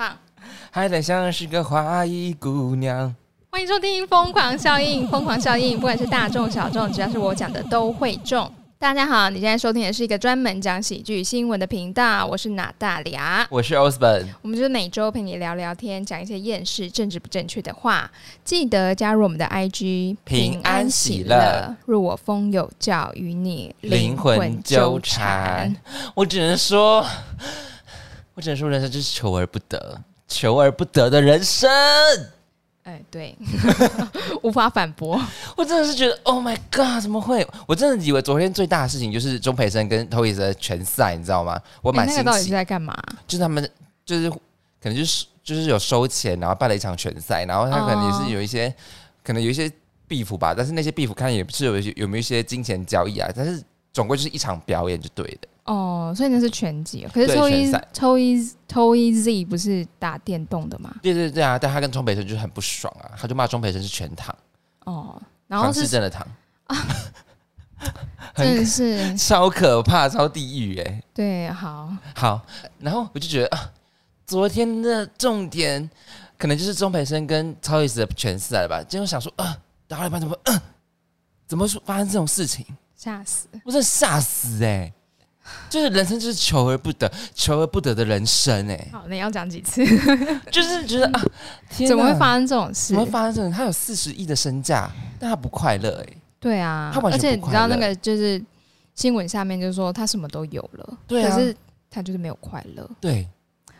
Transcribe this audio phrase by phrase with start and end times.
[0.00, 0.16] 唱。
[0.70, 3.14] 还得像是个花衣姑娘。
[3.50, 8.50] 欢迎收听《疯狂效应》，疯狂效应，不管是大众小众，只要是我讲的都会中。
[8.78, 18.10] 大家好，你现在收听的是一个专门讲喜剧新闻的频道，我是哪大牙，我是 Osborn，我们就是每周陪你聊聊天，讲一些厌世、政治不正确的话。
[18.42, 25.76] 记得加入我们的 IG，平安喜乐，入我风有教，与你灵魂纠缠。
[26.14, 27.04] 我只能说，
[28.34, 31.68] 我只能说，人生就是求而不得，求而不得的人生。
[32.82, 33.36] 哎，对，
[34.42, 35.20] 无法反驳。
[35.54, 37.46] 我真的是觉得，Oh my God，怎么会？
[37.66, 41.60] 我真的以为昨天最大的事情就是钟培生跟 Toys 的全赛，你知道吗？
[41.82, 42.96] 我蛮那个到底是在干嘛？
[43.26, 43.68] 就是他们
[44.06, 44.38] 就是可
[44.84, 48.74] 能就是就是有收钱，然后办了一场拳赛，然后他可能也是有一些
[49.22, 49.70] 可能有一些
[50.08, 55.48] beef 吧，但是那些 beef 看也不是有一些有没有一些金钱交易啊，但是总归就是一场表演就对的。
[55.64, 60.92] 哦，所以那是拳击，可是抽一抽一抽一 Z 不是打电动的吗？
[61.02, 64.34] 对对对啊，但他跟钟培生就很不爽啊，他就骂钟培生是全躺
[64.84, 66.26] 哦，然后是真的躺
[66.66, 66.76] 啊，
[68.34, 71.02] 真的是超可怕、超地狱哎。
[71.14, 72.40] 对，好好，
[72.80, 73.70] 然后我就觉得啊，
[74.26, 75.88] 昨天的重点
[76.36, 78.82] 可能就是钟培生跟超 S 的全赛了吧？
[78.88, 80.60] 结果想说啊，打到一半怎么嗯，
[81.46, 82.66] 怎么说发生这种事情？
[83.02, 83.48] 吓死！
[83.64, 84.92] 我真的吓死哎。
[85.70, 88.88] 就是人生就是求而不得，求而不得的人生哎。
[88.92, 89.82] 好，你要讲几次？
[90.52, 91.22] 就是觉得啊，
[91.88, 92.88] 怎么会发生这种事？
[92.88, 93.50] 怎么会发生这种？
[93.50, 96.16] 他有四十亿的身价，但他不快乐哎。
[96.38, 96.92] 对啊。
[97.02, 98.40] 而且你知道那个就是
[98.94, 101.56] 新闻下面就是说他什么都有了，对啊，可是
[101.90, 102.88] 他就是没有快乐。
[103.00, 103.26] 对，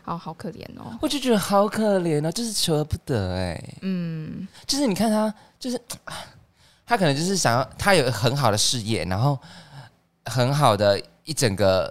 [0.01, 0.97] 好好可怜哦。
[0.99, 3.73] 我就觉得好可怜哦，就是求而不得哎。
[3.81, 5.79] 嗯，就是你看他，就是
[6.91, 9.39] 他可能就是想要他有很好的事业，然后
[10.25, 11.01] 很好的。
[11.23, 11.87] 一整个，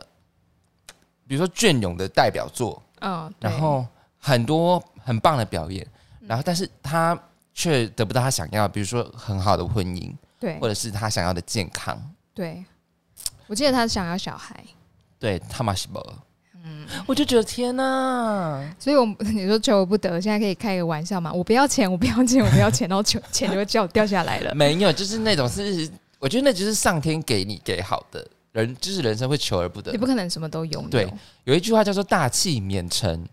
[1.27, 3.87] 比如说隽永的代表作，嗯，然后
[4.19, 5.87] 很多很棒的表演，
[6.27, 7.19] 然后但是他
[7.55, 11.99] 却得不到他想要，比如说很好的婚姻，对，或者是他想要的健康，
[12.35, 12.63] 对。
[13.47, 14.63] 我记得他想要小孩，
[15.19, 16.19] 对，他妈是不，嗯，
[17.07, 18.63] 我就觉得天呐！
[18.79, 21.33] 所以，我你说求而不得，现在可以开个玩笑嘛？
[21.33, 24.53] 我不要钱，我不要钱，我不要钱，然后钱钱就会掉掉下来了。
[24.57, 28.27] 没有，就是那种是，我觉得那就是上天给你给好的。
[28.53, 30.89] 人就是人生会求而不得，你不可能什么都拥有。
[30.89, 31.09] 对，
[31.45, 33.25] 有一句话叫做“大器免成”，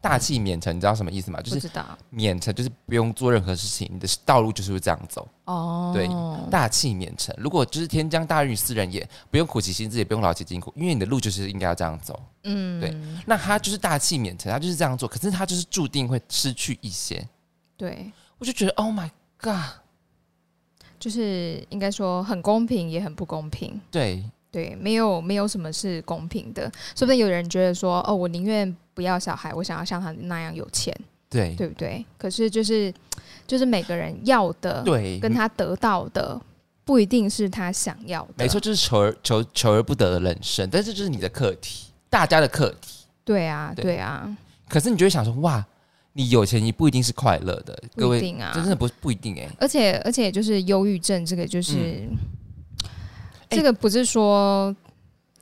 [0.00, 1.40] 大器免成，你知道什么意思吗？
[1.42, 1.70] 就是
[2.08, 5.28] 免成，就是不用做任何事情，你的道路就是会这样走。
[5.44, 6.08] 哦，对，
[6.50, 7.34] 大器免成。
[7.38, 12.20] 如果就是天将大任于斯人也，不用苦其心志，也不用劳其筋骨，因为你的路就是应该要这样走。
[12.44, 12.96] 嗯，对。
[13.26, 17.26] 那他就是大器免成，他就是这样做，可是他就是注定会失去一些。
[17.76, 19.10] 对，我就觉得 Oh my
[19.40, 19.80] God。
[20.98, 23.80] 就是应该说很公平，也很不公平。
[23.90, 26.70] 对对，没有没有什么是公平的。
[26.94, 30.94] 说不定有人觉得说，哦，我宁愿不要小孩，我想要像他那样有钱。
[31.30, 32.04] 对对不对？
[32.18, 32.92] 可是就是
[33.46, 36.38] 就是每个人要的，对，跟他得到的
[36.84, 38.34] 不一定是他想要的。
[38.36, 40.68] 没错，就是求而求求而不得的人生。
[40.70, 43.06] 但是就是你的课题，大家的课题。
[43.24, 44.36] 对啊，对啊。
[44.68, 45.64] 可是你就会想说，哇。
[46.12, 49.48] 你有钱，你不一定是快乐的，各位啊，真的不不一定哎。
[49.60, 52.02] 而且而且，就是忧郁症这个，就是
[53.48, 54.74] 这个不是说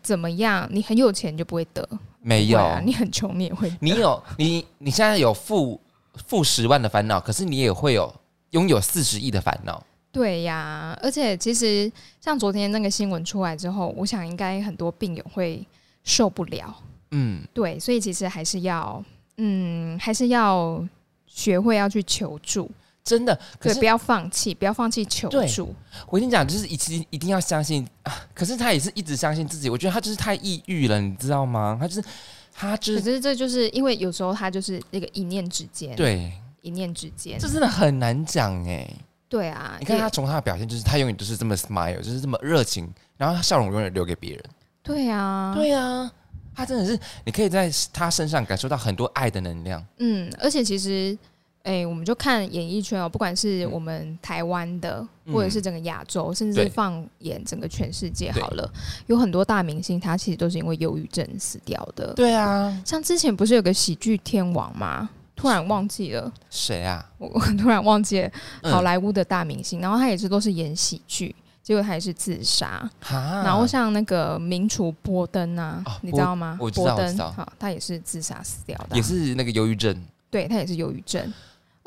[0.03, 1.89] 怎么样，你很有钱就不会得，
[2.21, 3.73] 没有，你很穷你也会。
[3.81, 5.81] 你有你你现在有负
[6.27, 8.15] 负十万的烦恼，可是你也会有
[8.51, 9.85] 拥有四十亿的烦恼。
[10.11, 11.91] 对呀，而且其实
[12.21, 15.65] 像昨天那个新闻出来之后，我想应该很多病友会
[16.05, 16.75] 受不了。
[17.11, 19.05] 嗯，对，所以其实还是要。
[19.41, 20.85] 嗯，还是要
[21.25, 22.69] 学会要去求助，
[23.09, 25.75] 真的，对，不要放弃，不要放弃求助。
[26.07, 28.13] 我跟你讲，就是一直一定要相信啊！
[28.35, 31.79] 可是他也是一直相信自己，我觉得他就是太抑郁了，你知道吗？
[31.81, 32.05] 他就是
[32.53, 36.31] 他就是，可是这就是因为有时候他就是那个一念之间，对，
[36.61, 38.87] 一念之间，这真的很难讲哎。
[39.29, 44.45] 对啊，你看他从他的表现，就是他永远都是这么 smile，就是这么热情，然后他笑容永远留给别人。
[44.83, 46.11] 对啊，对啊。
[46.55, 49.81] 他真的是，你可以在他身上感受到很多爱的能量。
[49.99, 51.17] 嗯，而且其实，
[51.65, 58.73] 哎，我们就看演艺圈哦，不管是我们台湾的，或者是整个亚洲，甚至放眼整个全世界好了，
[59.07, 62.15] 有很多大明星，他其实都是因为忧郁症死掉的。
[62.15, 65.11] 对啊，像之前不是有个喜剧天王吗？
[65.37, 67.05] 突然忘记了谁啊？
[67.19, 68.31] 我我突然忘记了
[68.63, 71.35] 好莱坞的大明星，然后他也是都是演喜剧。
[71.61, 76.57] 结果他也是自杀，然后像那个名厨波登啊，你知道吗？
[76.59, 79.95] 我知道，我知道，好，他也是自杀死掉的，也是那个忧郁症。
[80.31, 81.31] 对他也是忧郁症，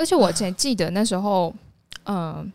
[0.01, 1.53] 而且我前记得那时候，
[2.05, 2.51] 嗯，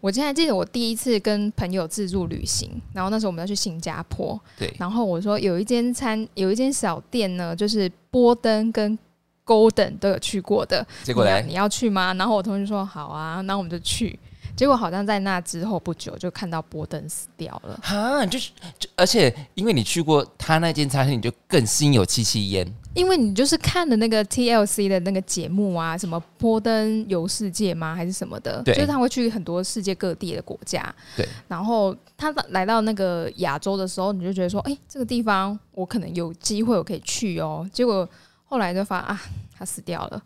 [0.00, 8.98] 我现在记得我第一次跟朋友自助旅行，然后那时候我们要去新加坡，对，然后我说有一间餐，有一间小店呢，就是波登跟
[9.44, 10.86] Golden 都有去过的。
[11.04, 11.42] 结果呢？
[11.42, 12.14] 你要去吗？
[12.14, 14.18] 然后我同学说好啊，那我们就去。
[14.58, 17.78] 结果好像在那之后不久就看到波登死掉了。
[17.80, 18.50] 哈，就是，
[18.96, 22.66] 而且因为你去过他那间餐厅，你就更心有戚戚焉。
[22.94, 27.94] 因为你就是看的那个 TLC 的那个节目啊，什么波登游世界吗？
[27.94, 28.60] 还是什么的？
[28.64, 30.92] 就是他会去很多世界各地的国家。
[31.16, 31.24] 对。
[31.46, 37.64] 然后他来到那个亚洲的时候，你就觉得说，哎，这个地方我可能有机会我可以去哦。
[37.72, 38.08] 结果
[38.44, 39.22] 后来就发啊，
[39.56, 40.20] 他死掉了。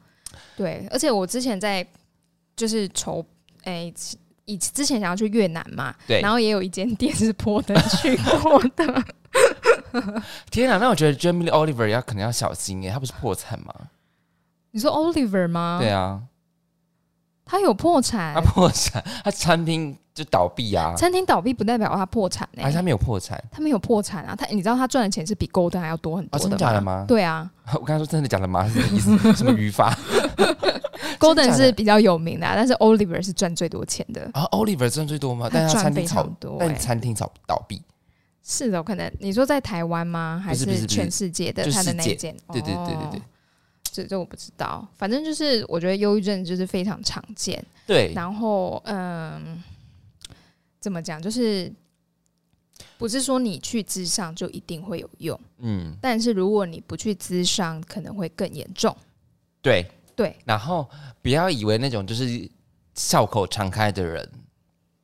[0.56, 1.87] 对，而且我之前在
[2.56, 3.23] 就是筹
[3.64, 3.93] 哎。
[4.52, 9.04] 以之前想要去越南嘛，对，然后也有一间店是坡登去过的。
[10.50, 13.75] 天哪，那我觉得 Jamie Oliver 要可能要小心耶，他不是破产吗？
[14.72, 15.78] 你说 Oliver 吗？
[15.81, 16.20] 对啊，
[17.44, 20.94] 他有破产，他破产，他餐厅就倒闭啊。
[20.96, 23.43] 餐厅倒闭不代表他破产哎，还是他没有破产？
[23.50, 27.05] 他没有破产啊，他你知道他赚的钱是比 Golden 还要多很多的，真的假的吗？
[27.08, 28.69] 对啊， 我刚才说真的假的吗？
[28.69, 29.32] 什么意思？
[29.34, 29.96] 什么语法
[31.22, 34.44] ？Golden 是比较有名的，但是 Oliver 是赚最多钱的啊。
[34.52, 35.48] Oliver 赚最多吗？
[35.52, 37.80] 但他餐厅炒多，但餐厅炒倒闭。
[38.44, 40.42] 是的，可能你说在台湾吗？
[40.44, 42.36] 还是全世界的他的那间？
[42.52, 43.22] 对对对对对，
[43.92, 44.86] 这这我不知道。
[44.96, 47.64] 反正就是我觉得忧郁症就是非常常见。
[47.86, 49.62] 对，然后嗯，
[50.80, 51.22] 怎么讲？
[51.22, 51.72] 就是
[52.98, 55.38] 不是说你去咨商就一定会有用？
[55.58, 58.96] 嗯，但是如果你不去咨商，可能会更严重。
[59.60, 59.86] 对。
[60.14, 60.88] 对，然后
[61.22, 62.50] 不要以为那种就是
[62.94, 64.28] 笑口常开的人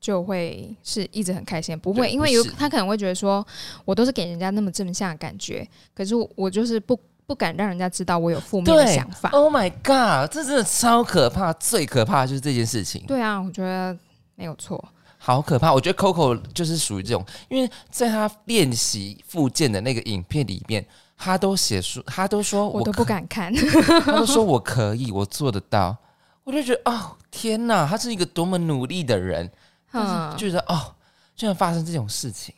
[0.01, 3.45] 就会是一直很开心，不会，因为有他可能会觉得说，
[3.85, 9.31] 我都是给人家那么正向的感觉，可是我就是不不敢让人家知道我有负面的想法。
[9.31, 13.05] Oh my god，这真的超可怕，最可怕的就是这件事情。
[13.07, 13.97] 对啊，我觉得
[14.35, 14.83] 没有错，
[15.19, 15.73] 好可怕。
[15.73, 20.87] 我觉得 Coco 就是属于这种，因为在他练习复健的那个影片里面。
[21.19, 23.53] 他都写书，他都说，我都不敢看。
[24.07, 25.97] 他都说我可以，我做得到。
[26.45, 29.51] 我就觉得，哦，天哪，他是一个多么努力的人，
[29.93, 30.95] 但是觉得，哦，
[31.35, 32.55] 居然发生这种事情。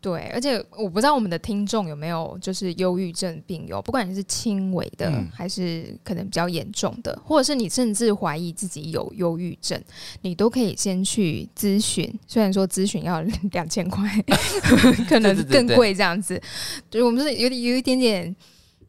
[0.00, 9.80] 对，而且我不知道我们的听众有没有就是忧郁症病友，不管你是轻微的还是可能比较严重的，或者是你甚至怀疑自己有忧郁症，
[10.22, 12.08] 你都可以先去咨询。
[12.26, 13.20] 虽然说咨询要
[13.50, 14.08] 两千块
[15.08, 16.40] 可能更贵这样子。
[16.88, 18.36] 就是我们是有点有一点点，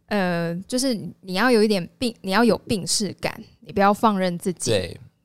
[0.07, 4.71] 呃，就是你要有一点病，你要有病视感，你不要放任自己。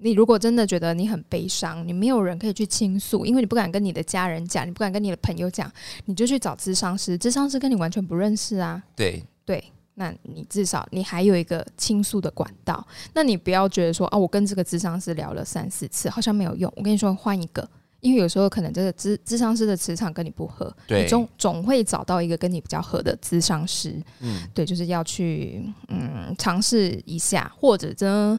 [0.03, 5.71] 你如果真的觉得你很悲伤，你没有人可以去倾诉，因为你不敢跟你的家人讲，你不敢跟你的朋友讲，
[6.07, 7.17] 你就去找咨商师。
[7.17, 8.83] 咨商师跟你完全不认识啊。
[8.97, 9.63] 对对，
[9.95, 12.85] 那你至少你还有一个倾诉的管道。
[13.15, 16.73] 那你不要觉得说啊，我跟这个咨商师聊了三四次，好像没有用。
[16.75, 17.69] 我跟你说，换一个，
[18.01, 23.95] 因为有时候可能这个咨咨商师的磁场跟你不合，你，总总会找到一个跟你比较合的咨商师。
[24.19, 28.37] 嗯，对，就是要去嗯尝试一下，或者真。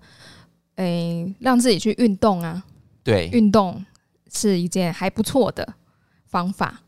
[0.75, 2.63] 诶，让自己去运动啊！
[3.03, 3.85] 对，运动
[4.31, 5.73] 是一件还不错的
[6.25, 6.79] 方法。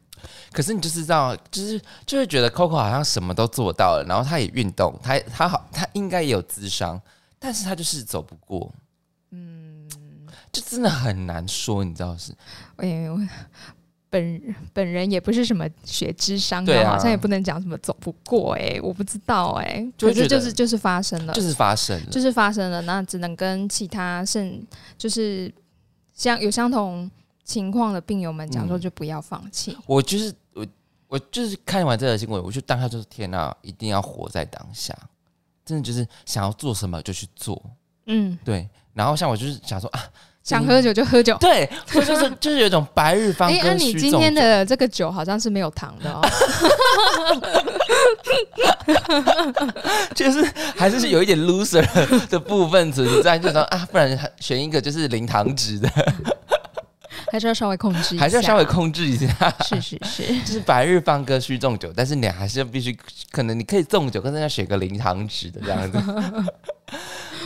[0.51, 6.99] 可是你就是知道，就是就会觉得 Coco 好像什么都做到了，然后他也运动，他他好，他应该也有智商，
[7.37, 8.73] 但是他就是走不过。
[9.29, 9.87] 嗯，
[10.51, 12.33] 就真的很难说，你知道是？
[14.09, 24.65] 本本人也不是什么学智商的，好像也不能讲什么走不过哎，我不知道哎，就是就是就是发生了，就是发生了，就是发生了，那只能跟其他甚
[24.97, 25.53] 就是
[26.13, 27.09] 相有相同
[27.43, 29.77] 情况的病友们讲说，就不要放弃。
[29.85, 30.65] 我就是我
[31.07, 34.97] 我就是看完这个新闻，我就当下就是天哪，一定要活在当下，
[35.65, 37.61] 真的就是想要做什么就去做，
[38.05, 38.69] 嗯，对。
[38.93, 39.99] 然后像我就是想说啊。
[40.45, 43.51] 想喝酒就喝酒，对，就是就是有一种白日方。
[43.51, 46.21] 哎，那你今天的这个酒好像是没有糖的哦，
[50.13, 51.83] 就是还是有一点 loser
[52.27, 55.89] 的部分存在，就说啊，不然选一个就是零糖值的，
[57.31, 59.27] 还是要稍微控制一下，还是要稍微控制一下。
[59.67, 62.95] 是是是， 就是白日放歌需纵酒，但是你还是要必须，
[63.31, 65.97] 可能你可以纵酒，可是要选个零糖值的这样子。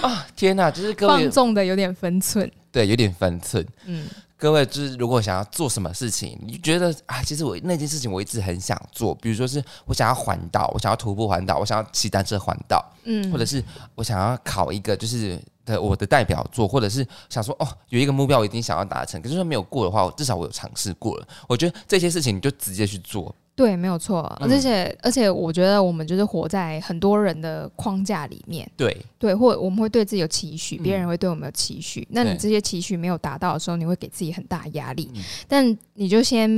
[0.01, 2.51] 啊，天哪，就是各位放纵的有点分寸。
[2.71, 3.65] 对，有点分寸。
[3.85, 4.07] 嗯，
[4.37, 13.63] 各位就是如果想要做什么事情，你觉得啊，其实我那件事情我一直很想做，比如说是我想要环岛，我想要徒步环岛，我想要骑单车环岛，嗯，或者是
[13.95, 21.27] 我想要考一个就是的我的代表作，或者是想说哦，有一个目标我一定想要达成，可是说没有过的话，至少我有尝试过了。
[21.47, 23.35] 我觉得这些事情你就直接去做。
[23.59, 28.65] 对，没有错，而且而且，我觉得我们就是活在很多人的框架里面。
[28.77, 32.07] 对对，或我们会对自己有期许，别人会对我们有期许。
[32.11, 35.11] 那你这些期许没有达到的时候，你会给自己很大压力。
[35.45, 36.49] 但你就先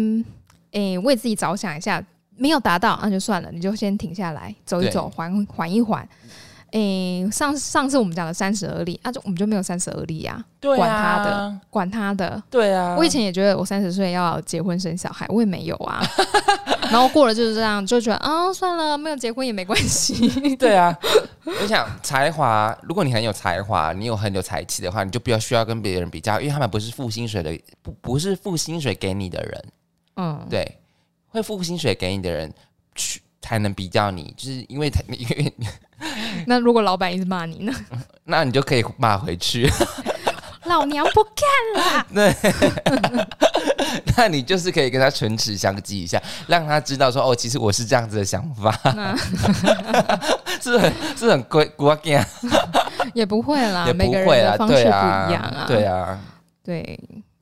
[0.73, 2.05] 诶为自己着想一下，
[2.37, 6.07] 没有达到那就算了，你就先停下来走一走，缓缓一缓。
[6.71, 10.43] 诶，上上次我们讲的三十而立，啊，就我们就没有三十而立呀。
[10.59, 12.43] 对啊，管他的，管他的。
[12.49, 16.01] 对啊，我以前也觉得我三十岁要结婚生小孩，我也没有啊。
[16.91, 20.29] 然后过了就是这样，就觉得啊，算了，没有结婚也没关系。
[20.55, 20.97] 对啊，
[21.45, 29.63] 我想才华，如果你很有才华，你有很有才气的话，你就不要需要跟别人比较，因为他们不是付薪水的，不不是付薪水给你的人。
[30.17, 30.79] 嗯，对，
[31.27, 32.53] 会付薪水给你的人
[32.95, 33.21] 去。
[33.51, 35.53] 才能比较你，就是因为他， 因为
[36.47, 37.73] 那如果老板一直骂你呢？
[38.23, 39.69] 那你就可以骂回去。
[40.63, 41.43] 老娘不干
[41.75, 42.05] 了。
[42.13, 42.33] 对，
[44.15, 48.71] 那你就是可以跟他唇齿相记一下，让他知道说哦，其实我是这样子的想法。
[50.61, 52.25] 是很是很贵，古干
[53.13, 55.65] 也不会啦，也不会啦，方式不一样啊。
[55.67, 56.17] 对啊，
[56.63, 56.97] 对，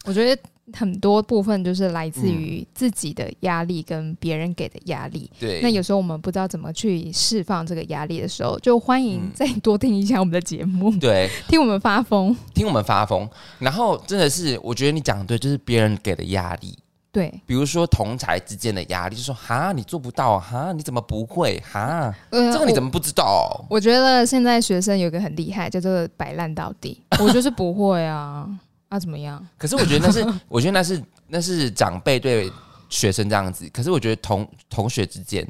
[0.05, 0.41] 我觉得。
[0.73, 5.29] 很多部分就是来自于自己的压力跟别人给的压力。
[5.39, 10.91] 对，那有时候我们不知道怎么去释放这个压力的时候，就欢迎再多听一下我们的节目。
[10.99, 13.29] 对，听我们发疯，听我们发疯。
[13.59, 16.77] 然后真的是，我觉得你讲的对，就是别人给的压力。
[17.11, 22.13] 对，比如说同才之间的压力，就说哈，你做不到哈，你怎么不会哈？
[22.29, 23.65] 这个你怎么不知道？
[23.67, 27.01] 我觉得现在学生有一个很厉害，叫做摆烂到底。
[27.19, 28.47] 我就是不会啊。
[28.89, 29.43] 啊，怎么样？
[29.57, 32.51] 可是我觉得那是， 我觉得那是那是长辈对
[32.89, 33.69] 学生这样子。
[33.69, 35.47] 可是我觉得同同学之间，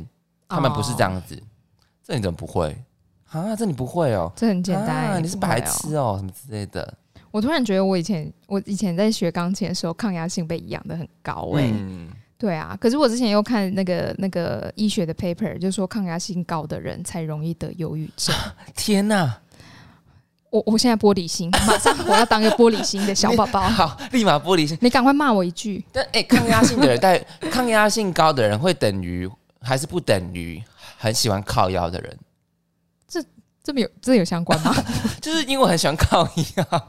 [0.47, 1.41] 他们不是这样子。
[2.03, 2.75] 这你怎么不会
[3.31, 3.55] 啊？
[3.55, 4.31] 这你不会哦？
[4.35, 6.93] 这很简单，你是白痴哦，什么之类的。
[7.31, 11.71] 我突然觉得，我以前我以前在学钢琴的时候，抗压性被养的很高哎。
[12.37, 18.35] 对啊，可是我之前又看那个那个医学的 paper，就说抗压性高的人才容易得忧郁症。
[18.75, 19.39] 天哪！
[20.51, 23.61] 我我现在玻璃心，马上我要当个玻璃心的小宝宝。
[23.69, 24.77] 好，立马玻璃心。
[24.81, 25.83] 你赶快骂我一句。
[25.91, 29.29] 但哎，抗压性的人， 但抗压性高的人会等于
[29.61, 30.61] 还是不等于
[30.97, 32.17] 很喜欢靠腰的人？
[33.07, 33.23] 这
[33.63, 34.73] 这么有这有相关吗？
[35.21, 36.87] 就是因为我很喜欢靠腰，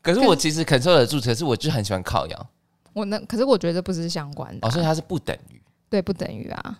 [0.00, 2.50] 可是我其实承受得住，可是我就很喜欢靠腰。
[2.94, 5.60] 我那可是我觉得这不是相关的，哦，所以它是不等于。
[5.90, 6.78] 对，不等于啊。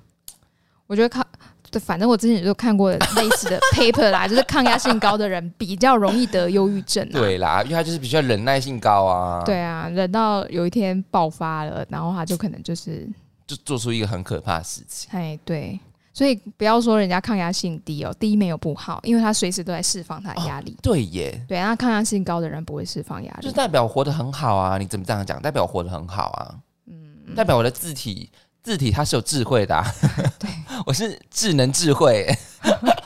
[0.87, 1.23] 我觉得靠。
[1.71, 7.09] 对，反正我之前就看过类似的 paper 啦，就是抗压性高的人比较容易得忧郁症。
[7.11, 9.43] 对啦，因为他就是比较忍耐性高啊。
[9.45, 13.09] 对啊，忍到有一天爆发了，然后他就可能就是
[13.47, 15.11] 就做出一个很可怕的事情。
[15.13, 15.79] 哎，对，
[16.13, 20.77] 所以不要说人家抗压性低哦，低没有不好，因为他随时都在释放他的压力。
[20.83, 24.79] 对耶，对，那抗压性高的人不会释放压力，就代表活得很好啊？
[24.79, 25.41] 你怎么这样讲？
[25.41, 26.55] 代表活得很好啊？
[26.87, 28.31] 嗯，代表我的字体。
[28.61, 29.83] 字体它是有智慧的，
[30.39, 30.51] 对
[30.87, 32.27] 我是智能智慧，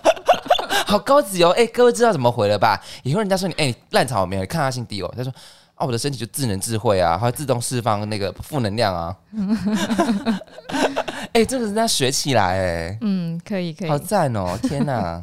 [0.86, 1.50] 好高级哦！
[1.56, 2.80] 哎，各位知道怎么回了吧？
[3.02, 5.32] 以后人家说你哎烂草莓，抗压性低哦，他说
[5.74, 9.16] 啊我的身体就智能智慧啊，会自动释放那个负能量啊。
[11.32, 14.58] 哎，这个人家学起来哎，嗯，可以可以，好赞哦！
[14.62, 15.22] 天哪，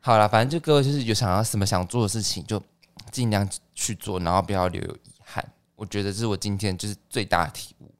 [0.00, 2.62] 好了，反正就各位就是有想要什么想做的事情，就
[3.10, 5.44] 尽量去做，然后不要留有遗憾。
[5.74, 7.90] 我觉得这是我今天就是最大的体悟。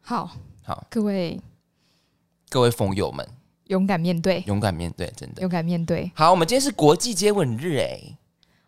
[0.00, 0.28] 好
[0.64, 1.40] 好，各位
[2.50, 3.26] 各位风友们，
[3.66, 6.10] 勇敢面对，勇敢面对，真的勇敢面对。
[6.14, 8.00] 好，我们今天是国际接吻日，哎，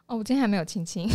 [0.07, 1.09] 哦，我今天还没有亲亲，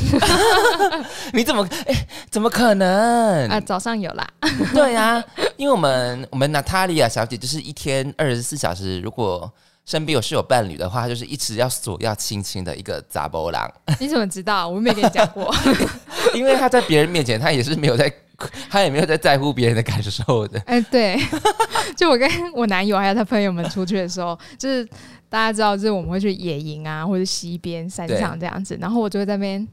[1.32, 3.60] 你怎么，哎，怎么可能啊？
[3.60, 4.28] 早上有啦，
[4.74, 5.24] 对呀，
[5.58, 9.52] 因为我们我们娜塔莉亚小姐就是一天二十四小时，如果
[9.86, 13.72] 身边有是有伴侣的话，她就是一直要索要亲亲的一个杂波郎。
[14.00, 14.68] 你怎么知道？
[14.68, 15.54] 我没跟你讲过，
[16.34, 18.12] 因为她在别人面前，她也是没有在。
[18.70, 20.60] 他也没有在在乎别人的感受的。
[20.66, 21.18] 哎，对，
[21.96, 24.86] 就我跟我男友还有他朋友们出去的时候，就是
[25.30, 29.68] 大家知道，就是我们会去野营啊，或者溪边、山上这样子，然后我就会在那边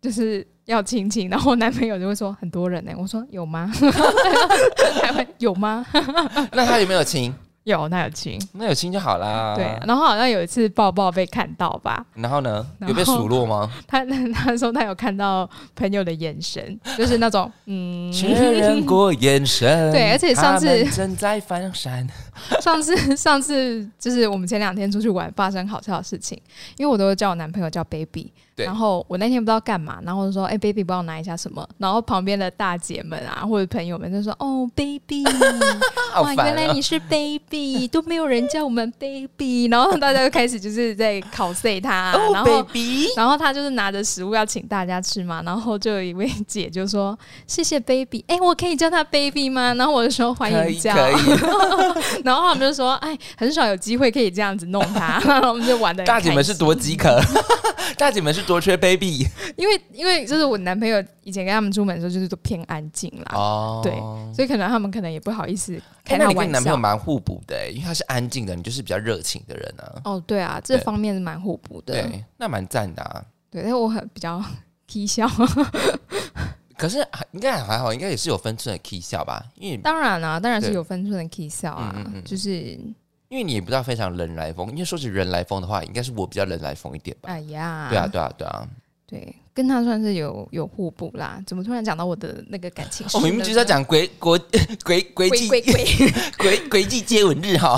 [0.00, 3.70] 就是要亲亲，然后我男朋友就会说很多人呢，我说有吗？
[5.02, 5.84] 他会有吗？
[6.52, 7.34] 那他有没有亲？
[7.64, 9.54] 有，那有亲，那有亲就好啦。
[9.56, 12.04] 对，然后好像有一次抱抱被看到吧？
[12.14, 12.64] 然后呢？
[12.86, 13.70] 有被数落吗？
[13.88, 14.04] 他
[14.34, 19.90] 他说他有看到朋友的眼神，就是那种嗯，确认过眼神。
[19.92, 22.06] 对，而且上次正在翻山。
[22.60, 26.38] 上次上次就是我们前两天出去玩发生好笑的事情，
[26.76, 28.30] 因为我都叫我男朋友叫 baby。
[28.56, 35.24] 然后我那天不知道干嘛，然后就说：“哎，baby，帮我拿一下什么？”然后旁边的大姐们啊，或者朋友们就说：“哦，baby，
[36.20, 47.18] 哇，原来你是 baby，都没有人叫我们 baby。”然后大家就开始就是在考 C 他， 然后 baby，然后他就是拿着食物要请大家吃嘛，然后就有一位姐就说
[47.48, 50.94] ：“谢谢 baby，哎，我可以叫他 baby 吗？”然后我就说：“欢迎叫。”
[52.24, 57.20] 然后他们就说：“哎，很少有机会可以这样子弄他。”然后我们就玩的大姐们是多饥渴。
[57.98, 59.26] 大姐们是多缺 baby，
[59.56, 63.32] 因为因为就是我男朋友以前跟他们出门的时候，就是都偏安静啦。
[63.34, 63.92] 哦，对，
[64.34, 70.00] 所以可能他们可能也不好意思开那你跟你男朋友蛮互补的，因为他是安静的，你就是比较热情的人啊。
[70.04, 71.94] 哦，对啊，这方面是蛮互补的。
[71.94, 73.24] 对，那蛮赞的啊。
[73.50, 74.42] 对，但是我很比较
[74.86, 75.28] k 笑。
[76.76, 76.98] 可是
[77.30, 79.40] 应该还好，应该也是有分寸的 k 笑吧？
[79.54, 82.76] 因为当然啊，当然是有分寸的 k 笑啊，就是
[83.34, 84.70] 因为你也不知道非常人来疯。
[84.70, 87.28] 因为说起人来疯的话，应该是我比较人来疯一点吧？
[87.32, 88.68] 哎呀，对啊，对啊，对啊，
[89.08, 91.42] 对，跟他算是有有互补啦。
[91.44, 93.04] 怎么突然讲到我的那个感情？
[93.12, 94.38] 我明明就是要讲国国
[94.84, 97.76] 国国际国国际接吻日哈。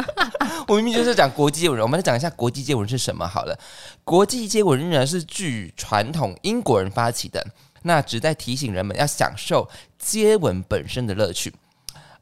[0.68, 3.58] 我明明就是讲国际接吻日，我们来讲一下国际接吻是什么好了。
[4.04, 7.42] 国际接吻日呢是据传统英国人发起的。
[7.84, 9.68] 那旨在提醒人们要享受
[9.98, 11.52] 接吻本身的乐趣。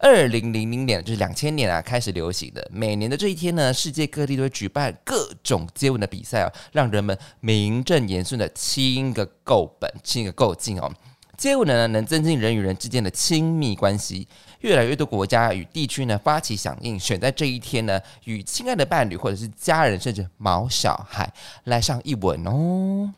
[0.03, 2.67] 二零零零年就是两千年啊，开始流行的。
[2.73, 10.91] 每年的这一天呢，世界各地都会举办各种接吻的比赛哦，让人们名正言顺的亲个够本，亲个够劲哦。
[11.37, 14.27] 接吻呢，能增进人与人之间的亲密关系。
[14.61, 21.31] 越来越多国家与地区呢，发起响应，选在这一天呢，与亲爱的伴侣或者是家人，甚至毛小孩
[21.65, 23.13] 来上一吻哦。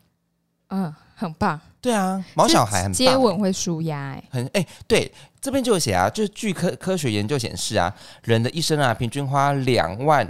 [0.67, 0.93] 嗯。
[1.15, 7.93] 很棒，对啊，毛小孩很接吻会舒压，哎，很哎，对，这边就有写啊，就是据科科学研究显示啊，
[8.23, 10.27] 人的一生啊，平均花两万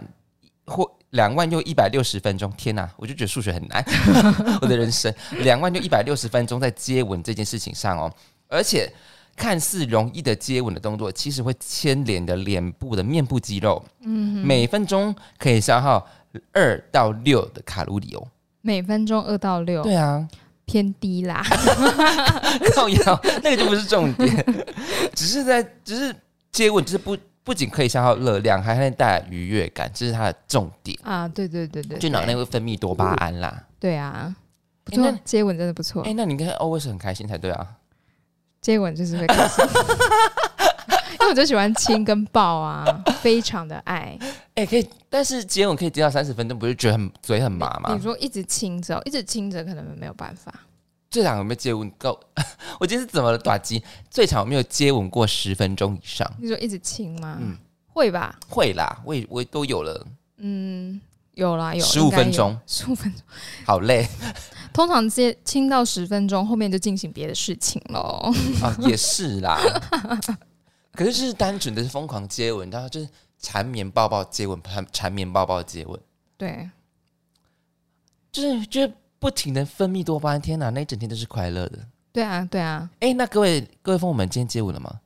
[0.66, 3.84] 或两万又一百六十分钟，天哪，我就觉得数学很难，
[4.62, 5.14] 我的人生。
[5.40, 8.12] 两万就一百六十分钟在接吻这件事情上哦，
[8.48, 8.92] 而且
[9.36, 16.06] 看似容易的接吻的动作，其实会牵连的脸部的面部肌肉，嗯，每分钟可以消耗
[16.52, 18.28] 二到六的卡路里哦，
[18.62, 20.28] 每分钟二到六，对啊。
[20.66, 21.44] 偏低啦，
[22.76, 24.46] 靠腰那个就不是重点，
[25.14, 26.16] 只是在只是
[26.52, 31.28] 接吻，就是不不仅可以消耗热量，还能带来愉悦感，这是它的重点啊！
[31.28, 33.64] 对对对对，就脑内会分泌多巴胺啦。
[33.80, 34.34] 对啊，
[34.86, 36.02] 不错，接吻真的不错。
[36.04, 37.68] 哎，那你应该 always 很开心才对啊。
[38.62, 39.66] 接吻就是会开心，
[41.30, 42.86] 我就喜欢亲跟抱啊，
[43.22, 44.18] 非常的爱。
[44.56, 47.94] 哎，可以，但是接吻可以接到三十分钟，不是觉得很嘴很麻吗？
[47.96, 50.54] 你说一直亲着，一直亲着，可能没有办法。
[51.10, 52.20] 最长有没有接吻够？
[52.80, 53.38] 我今天是怎么了？
[53.38, 56.30] 短机最长有没有接吻过十分钟以上？
[56.40, 57.38] 你说一直亲吗？
[57.40, 57.56] 嗯，
[57.88, 58.36] 会吧？
[58.48, 60.06] 会啦，我我都有了。
[60.38, 61.00] 嗯，
[61.36, 63.22] 有啦，有十五分钟，十五分钟，
[63.66, 64.08] 好累。
[64.74, 68.34] 通常接亲到十分钟，后面就进行别的事情喽。
[68.64, 69.60] 啊，也是啦。
[70.94, 76.00] 可是就是单纯的是疯狂接吻，然后就是缠绵抱抱接吻，缠缠绵抱抱接吻。
[76.38, 76.70] 对，
[78.32, 81.80] 就是就是不停的分泌多巴胺，天哪，那一整天都是快乐的。
[82.12, 82.90] 对啊，对啊。
[83.00, 85.00] 哎，那各位各位朋友们，今天接吻了吗？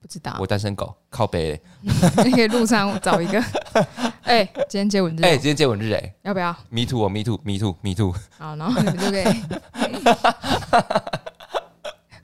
[0.00, 0.36] 不知道。
[0.38, 1.98] 我单身狗靠背，你
[2.32, 3.42] 可以路上找一个。
[4.22, 5.22] 哎，今天接吻日。
[5.22, 8.14] 哎，今天接吻日，哎，要不要？Me too，我 Me too，Me too，Me too。
[8.38, 9.24] 好，然后你们就可以。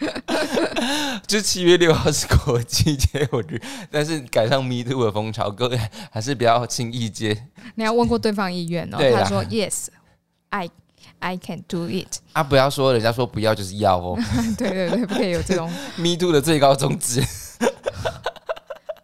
[1.26, 3.60] 就七月六号是国际接吻日，
[3.90, 7.46] 但是赶上 Me too 的风潮，各位还是不要轻易接。
[7.74, 10.68] 你要问过对方意愿哦，他说 Yes，I
[11.18, 12.18] I can do it。
[12.32, 14.18] 啊，不要说人家说不要就是要哦。
[14.58, 17.22] 对对对，不可以有这种 Me too 的最高宗旨。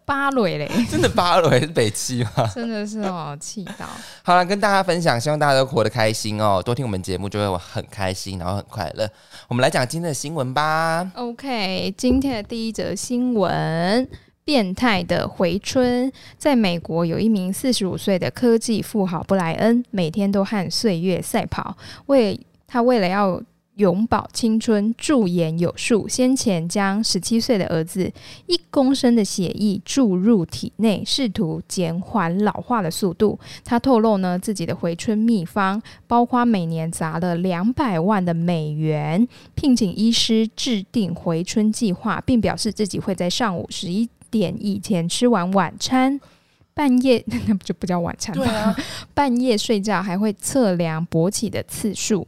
[0.09, 2.31] 芭蕾嘞， 真的芭蕾是北七吗？
[2.55, 3.85] 真的是哦，气到。
[4.23, 9.07] 好了，跟大家分享，希望大家都活得开心哦，多听我们节目就会很开心，然后很快乐。
[9.47, 11.11] 我们来讲今天的新闻吧。
[11.13, 14.09] OK，今天的第一则新闻：
[14.43, 16.11] 变态的回春。
[16.39, 23.39] 在美国，有一名四十五岁的科技富豪布莱恩，每天都和岁月赛跑，为他为了要。
[23.79, 26.05] 永葆青春，驻颜有术。
[26.07, 28.11] 先前将十七岁的儿子
[28.45, 33.39] 一公升的血液注入体内，试图减缓老化的速度。
[33.63, 46.19] 他透露呢，自己的回春秘方包括每年砸了两百万的美元，聘请医师制定回春计划，并表示自己会在上午十一点以前吃完晚餐，
[46.73, 48.75] 半夜那不就不叫晚餐吗？
[49.13, 52.27] 半夜睡觉还会测量勃起的次数。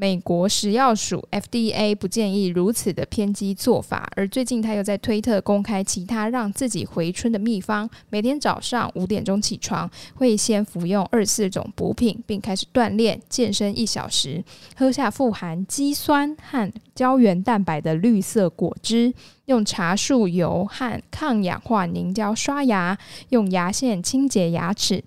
[0.00, 7.90] 美国食药署 FDA 不建议如此的偏激做法，而最近他又在推特公开其他让自己回春的秘方。
[8.08, 14.44] 每天早上五点钟起床，会先服用二四种补品，并开始锻炼健身一小时，
[14.76, 19.12] 喝下富含肌酸和胶原蛋白的绿色果汁，
[19.46, 22.96] 用茶树油和抗氧化凝胶刷牙，
[23.30, 25.02] 用牙线清洁牙齿。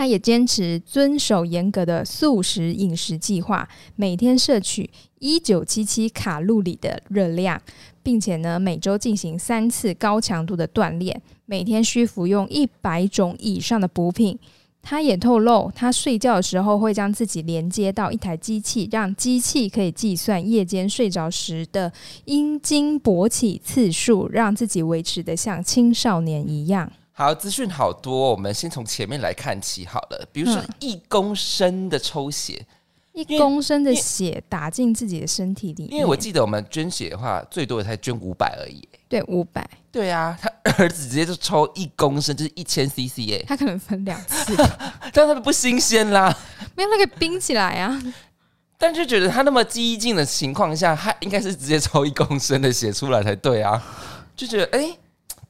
[0.00, 7.60] 他也坚持遵守严格的素食饮食计划，每天摄取一九七七卡路里的热量，
[8.02, 14.38] 并且呢每周进行三次高强度的锻炼，每天需服用一百种以上的补品，
[14.80, 21.92] 他也透露，他睡觉的时候会将自己连接到一台机器，让机器可以计算夜间睡着时的
[22.24, 26.90] 阴茎勃起次数，让自己维持的像青少年一样。
[27.20, 30.26] 好，资讯好多，我们先从前面来看起好了。
[30.32, 32.64] 比如说一公升的抽血，
[33.12, 38.88] 一公升的血打进自己的身体里，因为我记得我们捐血的话，最多也才捐五百而已。
[39.06, 39.68] 对，五百。
[39.92, 43.44] 对啊，他儿子直接就抽一公升，就是一千 CC 耶。
[43.46, 44.56] 他可能分两次，
[45.12, 46.34] 但他不新鲜啦，
[46.74, 48.02] 没有那个冰起来啊。
[48.78, 53.82] 但就觉得他那么激进的情况下，他应该是直接抽一公升的血出来才对啊。
[54.34, 54.96] 就觉得哎，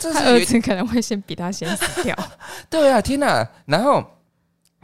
[0.01, 2.17] 他儿子可能会先比他先死掉。
[2.71, 3.47] 对啊，天哪！
[3.67, 4.05] 然后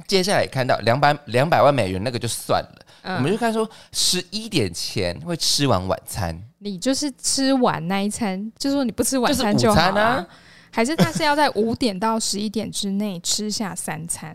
[0.07, 2.83] 接下来看到两百两百万美元那个就算了。
[3.17, 10.27] 我们就看说十一点前会吃完晚餐，你就是吃完那一餐，就说你不吃晚餐就好啊？
[10.73, 14.35] 还是他是要在五点到十一点之内吃下三餐？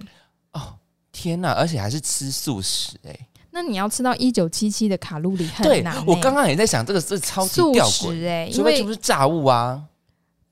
[0.54, 0.76] 哦，
[1.12, 1.52] 天哪！
[1.52, 3.14] 而且还是吃素食哎，
[3.52, 6.02] 那你要吃到一九七七的卡路里很难。
[6.06, 9.84] 我刚刚也在想，这个是超级吊诡哎，因为就是炸物啊。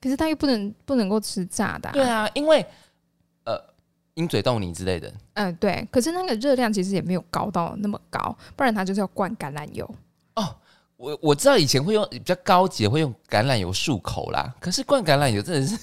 [0.00, 2.64] 可是他又不能不能够吃炸的，对啊，因为
[3.44, 3.60] 呃。
[4.14, 5.86] 鹰嘴豆泥之类的，嗯，对。
[5.90, 9.88] 可是那个热量其实也没有高到那么高，不然它就是要灌橄榄油。
[10.34, 10.54] 哦，
[10.96, 15.78] 我我知道以前会用比较高级会用橄榄油漱口啦，可是灌橄榄油真的是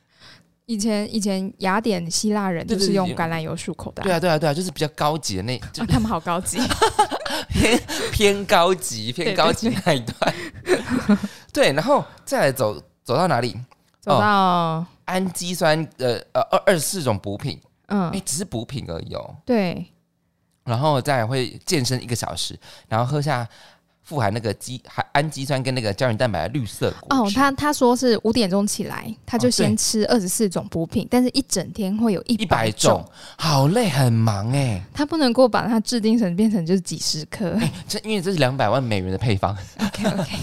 [0.64, 4.02] 以前以前雅典希腊人就是用橄榄油漱口的。
[4.04, 6.58] 对啊，对啊，对啊，就是比较高级的那，他们好高级，
[7.50, 7.78] 偏
[8.12, 10.34] 偏高级偏高级那一段。
[11.52, 13.56] 对， 然后再来走走到哪里？
[14.00, 17.60] 走到氨基酸的呃二二十四种补品。
[17.86, 19.36] 嗯，哎，只是补品而已哦。
[19.44, 19.86] 对，
[20.64, 23.48] 然后再会健身一个小时，然后喝下
[24.06, 33.04] 富含那个基含氨基酸跟那个胶原蛋白的绿色果哦，他他说是五点钟起来，他就先吃二十四种补品，但是一整天会有一百种，
[33.36, 34.80] 好累，很忙哎。
[34.94, 39.52] 他不能够把它制定成变成就是几十颗，这因为这是两百万美元的配方。
[39.80, 40.36] OK OK，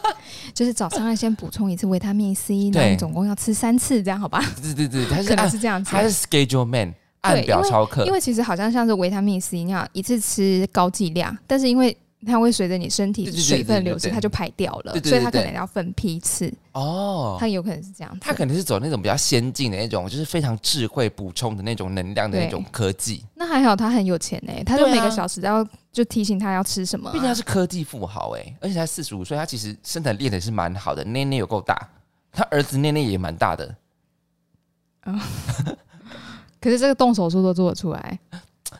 [0.54, 4.42] 就是早上要先补充一次维他命 C，然后总共要吃三次，这样好吧？
[4.62, 6.94] 对对对，他可能是这样子，他是 Schedule Man。
[7.22, 11.94] 按表超课，因为其实好像像是维他命 C 那样，一次吃高剂量，但是因为
[12.26, 16.52] 它会随着你身体水分流失，它就排掉了，所以它可能要分批次。
[16.72, 23.24] 哦，它有可能是这样，它可能是走那种比较先进的那种，就是非常智慧补充的那种能量的那种科技。
[23.34, 27.10] 那还好，他很有钱呢，他就每个小时都要就提醒他要吃什么。
[27.10, 31.88] 毕竟他是科技富豪哎，而且才四十五岁，他其实身材练的是蛮好的，内内有够大，
[32.30, 33.74] 他儿子内内也蛮大的。
[35.00, 35.20] 啊。
[36.60, 38.18] 可是这个动手术都做得出来，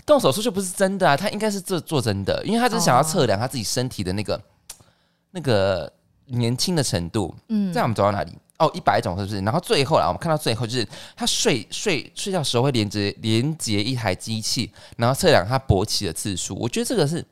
[0.07, 1.17] 动手术就不是真的啊！
[1.17, 4.41] 他应该是做做真的，因为他只是想要测量他自己身体的那个
[5.33, 5.93] 那个
[6.27, 7.35] 年轻的程度。
[7.49, 8.33] 嗯，这样我们走到哪里？
[8.59, 9.41] 哦，一百种是不是？
[9.41, 16.55] 然后最后啊，我们看到最后就是他睡睡睡觉时候会连接连接一台机器，然后测量他勃起的次数。
[16.57, 17.25] 我觉得这个是。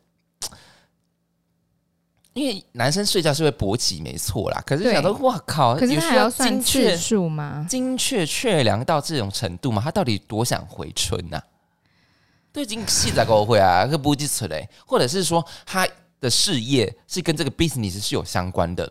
[2.34, 4.62] 因为男生睡觉是会勃起，没错啦。
[4.64, 5.74] 可是想到，哇靠！
[5.74, 7.66] 可是他还要算次数吗？
[7.68, 9.82] 精确确量到这种程度吗？
[9.84, 11.42] 他到底多想回春呐？
[12.58, 14.68] 都已经细在沟会啊，可不计出来。
[14.84, 15.86] 或者是说，他
[16.20, 18.90] 的事业是跟这个 business 是有相关的，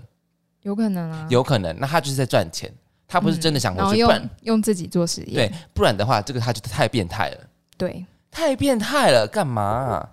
[0.62, 1.78] 有可能啊，有可能。
[1.80, 2.74] 那他就是在赚钱，
[3.08, 5.50] 他不是真的想回去，用用自己做实验。
[5.50, 7.38] 对，不然的话，这个他就太变态了。
[7.78, 10.10] 对，太变态了，干嘛？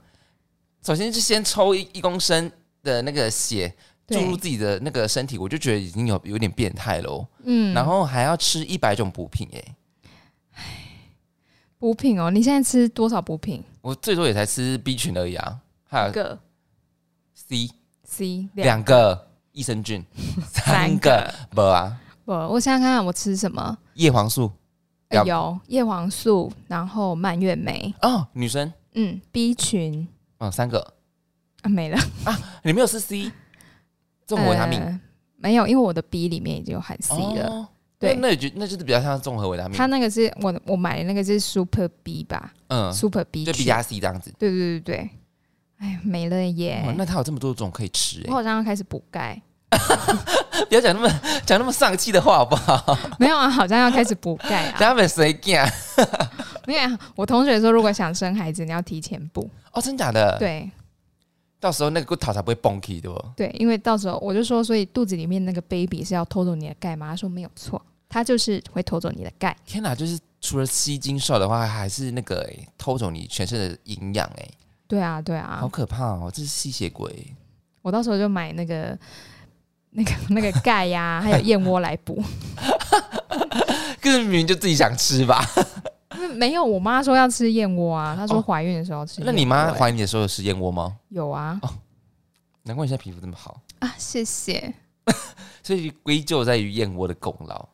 [0.85, 2.51] 首先是先抽一一公升。
[2.85, 3.75] 的那个血
[4.09, 7.27] 注入自己的那个身体，我就觉得已经有有点变态喽。
[7.45, 9.75] 嗯，然后还要吃一百种补品，哎，
[11.85, 13.63] 补品哦，你现在吃多少补品？
[13.83, 16.39] 我最多也才吃 B 群而已啊，还有个。
[17.35, 17.69] C
[18.05, 19.29] C 两个。
[19.53, 20.03] 益生菌，
[20.51, 21.31] 三个。
[21.51, 21.95] 不啊。
[22.25, 23.77] 不，我想想看，我吃什么？
[23.97, 24.51] 叶黄素。
[25.11, 25.61] 有。
[25.67, 27.95] 叶黄素，然后蔓越莓。
[28.01, 28.73] 哦，女生。
[28.95, 30.09] 嗯 B 群。
[30.39, 30.81] 哦，三个。
[31.61, 31.69] 啊。
[31.69, 31.99] 没了。
[32.25, 32.35] 啊！
[32.65, 33.31] 你没有吃 C
[34.27, 34.81] 这种维他命？
[35.37, 37.69] 没有，因为我的 B 里面已经有含 C 了。
[38.05, 39.77] 对，那就那就是比较像综合维他命。
[39.77, 42.53] 它那个是我我买的那个是 Super B 吧？
[42.69, 44.33] 嗯，Super B 就 B 加 C 这样子。
[44.39, 45.11] 对对对对，
[45.79, 46.95] 哎，没了耶！
[46.97, 49.41] 那它有这么多种可以吃，我好像要开始补钙。
[50.69, 52.97] 不要讲那么讲那么丧气的话好不好？
[53.19, 54.77] 没有啊，好像要开始补钙啊。
[54.79, 55.69] 他们谁干？
[56.67, 59.51] 没有，我同学说，如果想生孩子，你要提前补。
[59.73, 60.39] 哦，真假的？
[60.39, 60.71] 对。
[61.59, 63.25] 到时候那个骨头才不会崩起，对不？
[63.37, 67.09] 对，因为到时候我就说，所以肚子里面那个 baby 是要偷走你的钙吗？
[67.09, 67.81] 他说没有错，
[68.15, 69.57] 他就是会偷走你的钙。
[69.67, 72.49] 天哪，就是除了吸精瘦的话，还是那个
[72.79, 74.49] 偷走你全身的营养哎。
[74.87, 77.35] 对啊，对啊，好可怕哦，这是吸血鬼。
[77.83, 78.97] 我到时候就买那个
[79.91, 82.23] 那个那个钙呀， 还有燕窝来补。
[84.01, 85.45] 更明明就自己想吃吧。
[86.37, 89.23] 没有，我妈说要吃燕窝啊，她说怀孕的时候吃。
[89.25, 90.97] 那你妈怀孕的时候有吃燕窝吗？
[91.09, 91.59] 有啊。
[91.63, 91.69] 哦，
[92.63, 93.93] 难怪你现在皮肤这么好啊！
[93.99, 94.73] 谢谢。
[95.65, 97.69] 所以归咎在于燕窝的功劳。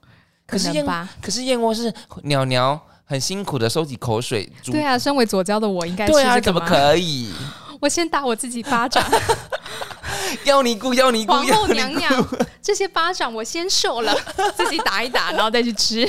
[0.51, 0.85] 可是燕，
[1.23, 1.93] 可是燕窝是
[2.25, 4.51] 鸟鸟很辛苦的收集口水。
[4.65, 7.33] 对啊，身为左交的我应该对啊，怎么可以？
[7.81, 9.03] 我先打我自己巴掌。
[10.45, 12.29] 要尼姑，要尼姑，皇后娘娘，
[12.63, 14.15] 这些巴掌我先受了，
[14.57, 16.07] 自己打一打，然后再去吃。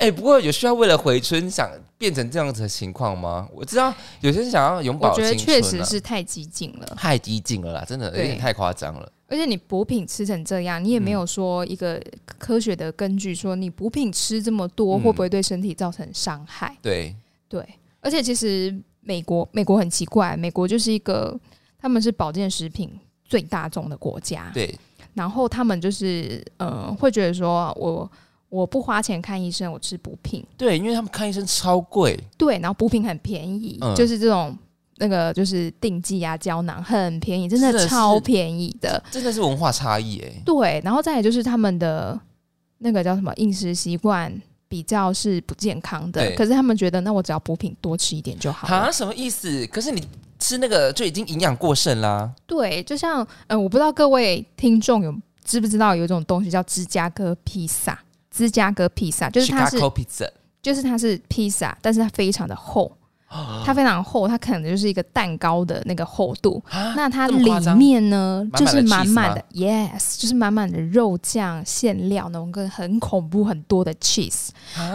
[0.00, 3.48] 哎，不过有需要为了回春想变成这样子的情况吗？
[3.54, 9.12] 我知道有些人想要永葆我觉得确实是太激进了，太激进了啦，真的有点太夸张了。
[9.28, 12.02] 而且你补品吃成这样，你也没有说一个
[12.38, 16.76] 科学的根据，说你补品吃这么多会不会对身体造成伤害？
[16.82, 17.14] 对
[17.48, 17.64] 对，
[18.00, 21.38] 而且其实美国美国很奇怪，美国就是一个。
[21.82, 22.90] 他们是保健食品
[23.24, 24.78] 最大众的国家，对。
[25.14, 28.06] 然后他们就是呃，会觉得说我
[28.50, 30.44] 我不花钱看医生，我吃补品。
[30.58, 32.22] 对，因为他们看医生超贵。
[32.36, 34.54] 对，然后补品很便宜，就是这种
[34.96, 39.02] 那个就是定剂啊、胶囊很便宜，真的超便宜的。
[39.10, 40.42] 真的是文化差异哎。
[40.44, 42.20] 对，然后再来就是他们的
[42.78, 44.30] 那个叫什么饮食习惯
[44.68, 48.68] 比较是不健康的，可是他们觉得那我只要补品多吃一点就好。
[48.68, 48.90] 啊？
[48.92, 49.66] 什么意思？
[49.68, 50.06] 可是你。
[50.42, 52.32] 吃那个就已经营养过剩啦。
[52.46, 58.02] 对，就像呃，我不知道各位听众有知不知道有一种东西叫芝加哥披萨。
[58.30, 59.78] 芝加哥披萨就是它是，
[60.62, 62.90] 就是它是披萨，但是它非常的厚，
[63.64, 66.62] 它非常厚，它可能就是一个蛋糕的那个厚度。
[66.70, 67.44] 那它里
[67.76, 74.48] 面呢，就是满满的，yes，就是满满的肉酱馅料，那种跟很恐怖很多的 cheese。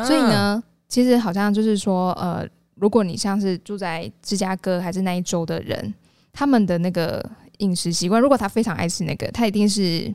[0.05, 2.47] 所以呢，其实好像就是说呃。
[2.77, 5.93] 如果你像是住在芝加哥还是那一周的人，
[6.33, 7.25] 他们的那个
[7.59, 10.13] 饮食习惯，如果他非常爱吃那个，他一定是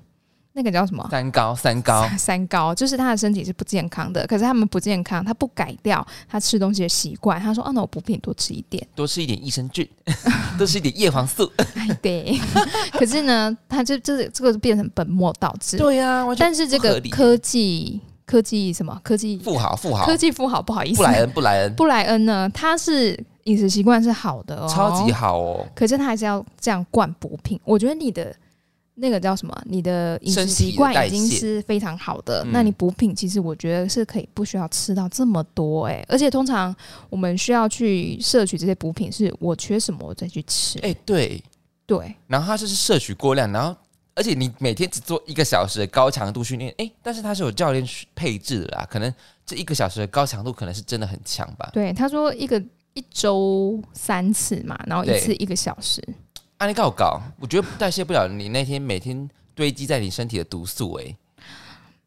[0.52, 4.26] 那个叫什么三高三高三高，就是他的身体是不健康的。
[4.26, 7.40] 可是他们不健康，他不改掉他吃东西的习惯。
[7.40, 9.88] 他说：“哦，那我补品多吃一点，多吃一点益生菌，
[10.58, 11.50] 多吃一点叶黄素。
[12.02, 12.38] ”对。
[12.92, 15.76] 可是呢，他就这这个变成本末倒置。
[15.76, 18.00] 对呀，但是这个科技。
[18.26, 18.96] 科技什么？
[19.02, 22.48] 科技富豪，富豪，科技富豪，不好意思，布莱恩，布莱恩，布莱恩呢？
[22.54, 25.66] 他是饮食习惯是好的哦，超级好哦。
[25.74, 27.58] 可是他还是要这样灌补品。
[27.64, 28.32] 我觉得你的
[29.00, 29.62] 那个叫什么？
[29.64, 32.44] 你的饮食习惯已经是非常好的。
[32.52, 36.04] 那你补品其实我觉得是可以不需要吃到这么多哎。
[36.08, 36.74] 而且通常
[37.08, 40.78] 我们需要去摄取这些补品，是我缺什么我再去吃。
[40.80, 41.42] 哎，对
[41.86, 42.14] 对。
[42.26, 43.74] 然后它就是摄取过量，然后。
[44.12, 47.82] 而且你每天只做一个小时的高强度训练，哎，但是它是有教练
[48.14, 49.10] 配置的啦，可能
[49.46, 51.70] 这一个小时的高强度可能是真的很强吧。
[51.72, 56.02] 对，他说一个一周三次嘛，然后一次一个小时。
[56.60, 61.16] 啊，你搞搞，我觉得代谢不了你那天每天堆积在你身体的毒素哎。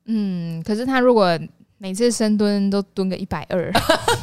[0.06, 1.28] 嗯，可是他如果
[1.80, 3.74] 每次深蹲都蹲个一百二，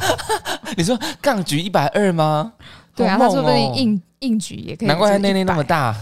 [0.77, 2.53] 你说杠举一百二吗？
[2.95, 4.87] 对啊，他说不定硬硬举也可以。
[4.87, 5.93] 难怪他内内那么大。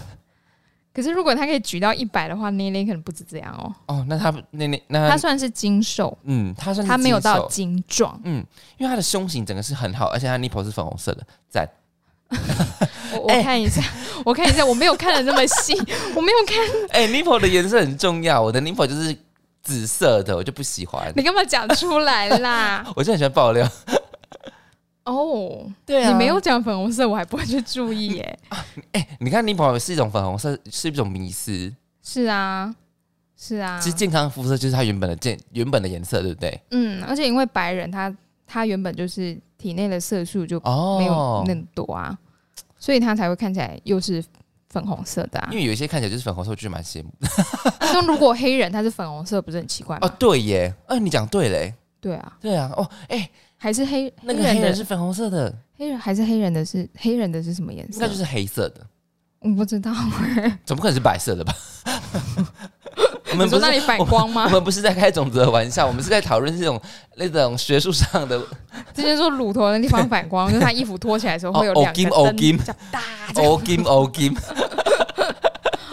[0.94, 3.74] 可是如果他可以举到一百的话，内内可能不止这样哦。
[3.86, 8.46] 哦，那他内内那他算是精瘦，嗯，他算他没有到精壮，嗯，
[8.78, 11.68] 因为他的胸型整个是很好，而且他 nipple 是粉红色的，赞。
[13.12, 13.82] 我我看一下，
[14.24, 15.74] 我看一下，我没有看的那么细，
[16.14, 16.56] 我没有看。
[16.90, 19.16] 哎，nipple 的颜色很重要，我的 nipple 就是
[19.62, 21.12] 紫色的，我就不喜欢。
[21.16, 22.86] 你干嘛讲出来啦？
[22.94, 23.68] 我就很喜欢爆料。
[25.04, 28.38] 哦，对啊，你没有讲粉红色，我还不会去注意耶。
[28.92, 31.72] 哎，你看你朋友是一种粉红色，是一种迷思。
[32.02, 32.72] 是啊，
[33.36, 33.80] 是啊。
[33.80, 36.60] 其实健康肤色就是它原本的健原本的颜色，对不对？
[36.70, 38.14] 嗯，而且因为白人他
[38.46, 40.58] 他原本就是体内的色素就
[40.98, 42.16] 没有那么多啊，
[42.78, 44.24] 所以他才会看起来又是
[44.70, 45.38] 粉红色的。
[45.40, 47.10] 啊因为有一些看起来就是粉红色，我就蛮羡慕。
[47.80, 50.08] 那如果黑人他是粉红色，不是很奇怪吗？
[50.08, 51.74] 哦，对耶，呃，你讲对嘞。
[52.00, 53.28] 对啊，对啊，哦，哎。
[53.62, 57.96] 还是黑那个黑人是粉红色的，黑人还是黑人的是黑人的是什么颜色？
[57.96, 58.80] 应该就是黑色的，
[59.40, 59.92] 我不知道，
[60.64, 61.54] 怎么可能是白色的吧？
[63.30, 64.44] 我们不是那里反光吗？
[64.44, 66.80] 我们不是在开种子的玩笑，我们是在讨论这种
[67.16, 68.38] 那种学术上的。
[68.94, 73.02] 之前说乳头的地方反光，就是他衣服脱起来的时候会有两个灯比较大。
[73.36, 74.36] o kim o kim。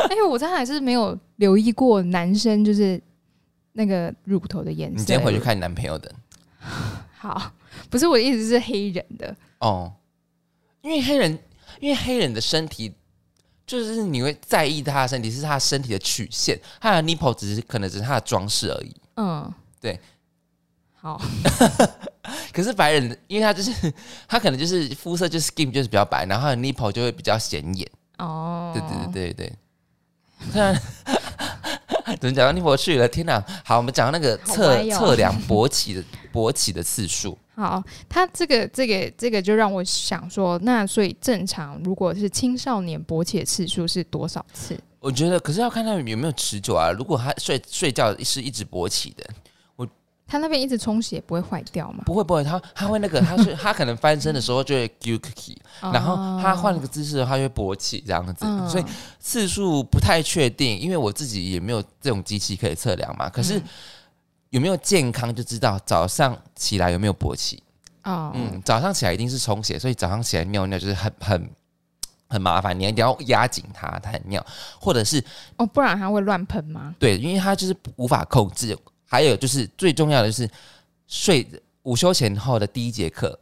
[0.09, 3.01] 哎，我真的还是没有留意过男生就是
[3.73, 4.95] 那个乳头的颜色。
[4.97, 6.11] 你今天回去看你男朋友的。
[7.17, 7.51] 好。
[7.89, 9.93] 不是我的意思是黑人的哦，
[10.81, 11.39] 因为黑人，
[11.79, 12.91] 因为黑人的身体
[13.67, 18.95] 就是你会在意他的身体，是他身体的曲线，他的 nipple 只是可能只是他的装饰而已。
[19.17, 19.99] 嗯，对。
[20.99, 21.21] 好，
[22.51, 23.93] 可是白人，因为他就是
[24.27, 27.87] 他可能就是肤色就是 skin 就是比较白，然后他的 nipple 就会比较显眼。
[28.17, 29.53] 哦，对对对对对。
[30.51, 30.73] 突然，
[32.19, 33.07] 怎么讲到 nipple 去了？
[33.07, 33.43] 天哪！
[33.63, 36.03] 好，我们讲到那个测测量勃起的。
[36.37, 37.35] 勃起的次数。
[37.55, 44.79] 好，他这个这个这个就让我想说，那所以正常如果是青少年勃起的次数是多少次？
[44.99, 46.91] 我觉得，可是要看他有没有持久啊。
[46.91, 49.27] 如果他睡睡觉是一直勃起的，
[49.75, 49.87] 我
[50.27, 52.03] 他那边一直充血不会坏掉吗？
[52.05, 58.45] 不会不会，他他会那个，他是他可能翻身的时候就会 g cookie，然后他换了个姿势，他就会勃起这样子。
[58.69, 58.83] 所以
[59.19, 63.27] 次数不太确定，因为我自己也没有这种机器可以测量嘛。
[63.27, 63.59] 可是。
[64.49, 67.61] 有没有健康就知道早上起来有没有勃起
[68.03, 71.49] 哦，嗯，早上起来一定是充血，所以早上起来尿尿就是很 很
[72.29, 74.45] 很麻烦，你一定要压紧它，它很尿，
[74.79, 75.23] 或者是
[75.57, 76.95] 哦，不然它会乱喷吗？
[76.99, 78.77] 对，因为它就是无法控制。
[79.09, 80.49] 还有就是最重要的就是
[81.07, 81.47] 睡
[81.83, 83.39] 午休前后的第一节课，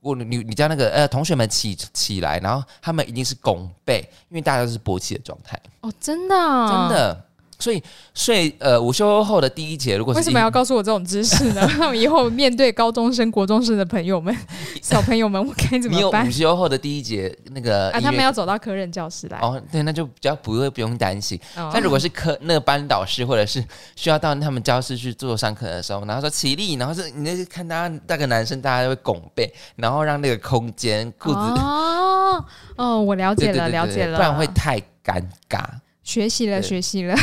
[0.00, 5.56] 我你你叫那个呃同学们起起来，然后他们一定是拱背，因为大家都是勃起的状态。
[5.82, 7.24] 哦，真的，真的。
[7.58, 7.82] 所以
[8.14, 11.68] 睡呃午休后的第一节，如果为什么要告诉我这种知识呢？
[11.78, 14.36] 那我以后面对高中生、国中生的朋友们、
[14.82, 16.26] 小朋友们，我该怎么办？
[16.26, 21.38] 午休后的第一节那个啊，他们要走到科任教室来哦，对，那就比较不会不用担心。
[21.72, 23.64] 但如果是科那个班导师，或者是
[23.94, 32.44] 需要到他们教室去做上课的时候，然后说起立，然后是你那看大家那个男生，大家都会拱背，然后让那个空间裤子哦
[32.76, 35.64] 哦，我了解了， 了解了，不然会太尴尬。
[36.06, 37.16] 学习了，学习了，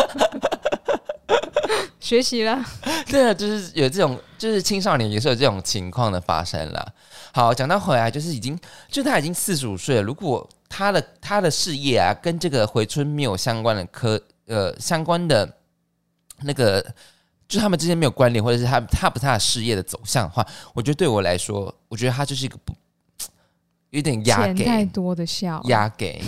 [2.00, 2.64] 学习了。
[3.06, 6.94] 对啊，就是有这种，就是青少年也是有这种情况的发生了。
[7.34, 10.02] 好，讲到回来，就是已经，就他已经四十五岁了。
[10.02, 15.56] 如果他的他的事业啊，跟这个回春没有相关的科呃相关的
[16.40, 16.82] 那个，
[17.46, 22.74] 就他们之间没有关联，或者是他他不是他的事业的走向的话，我觉得对我来说，我觉得他就是一个不。
[23.92, 26.22] 有点压给太多的笑，压给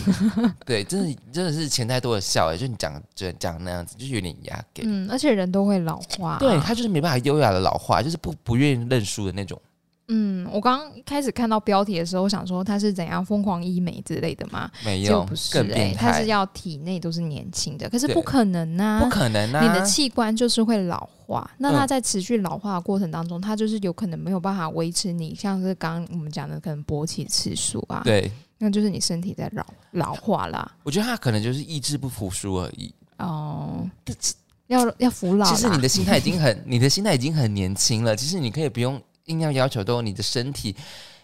[0.67, 4.83] 对，真的真的是钱太多的笑哎，就你讲就讲那样子，就是有点压给。
[4.85, 9.59] 嗯，而且人都会老化，对他就是没办法优雅的老化，就是不不愿意认输的那种。
[10.09, 14.71] 嗯，我刚刚开始看到标题的时候，我想说他是怎样疯狂医美之类的吗？
[14.85, 30.71] 没有，不是哎，他是要体内都是年轻的，可是不可能啊，不可能啊，你的器官就是会老化，那它在持续老化的过程当中，它就是有可能没有办法维持你像是刚刚我们讲的可能勃起次数啊，对，那就是你身体在老老化啦。
[30.83, 33.89] 我觉得他可能就是意志不服输而已哦，
[34.67, 35.47] 要要服老。
[35.47, 39.01] 其实你的心态已经很， 你的心态已经很年轻了，其实你可以不用。
[39.27, 40.75] 硬要要求都，你的身体，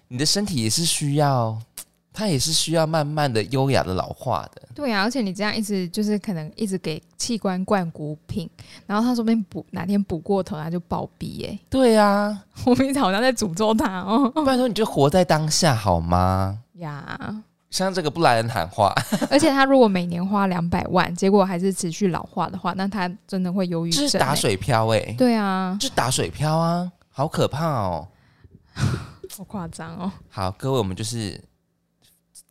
[0.09, 1.59] 你的身体也是需要，
[2.13, 4.63] 它也是需要慢慢的、优雅的老化的。
[4.75, 8.49] 对啊，而且你这样一直就是可能一直给器官灌补品，
[8.87, 11.59] 然后他说不定补哪天补过头，他就暴毙哎。
[11.69, 14.29] 对啊，我们好像在诅咒他哦。
[14.31, 16.59] 不然说你就活在当下好吗？
[16.75, 18.93] 呀，像这个布莱恩喊话，
[19.31, 25.15] 而且他如果每年花两百万，结果还是持续老化的话，那他真的会忧郁症，是打水漂哎。
[25.19, 26.91] 对啊，是打水漂啊。
[27.21, 28.09] 好可怕哦！
[29.37, 30.11] 好夸张哦！
[30.31, 31.39] 好，各位，我们就是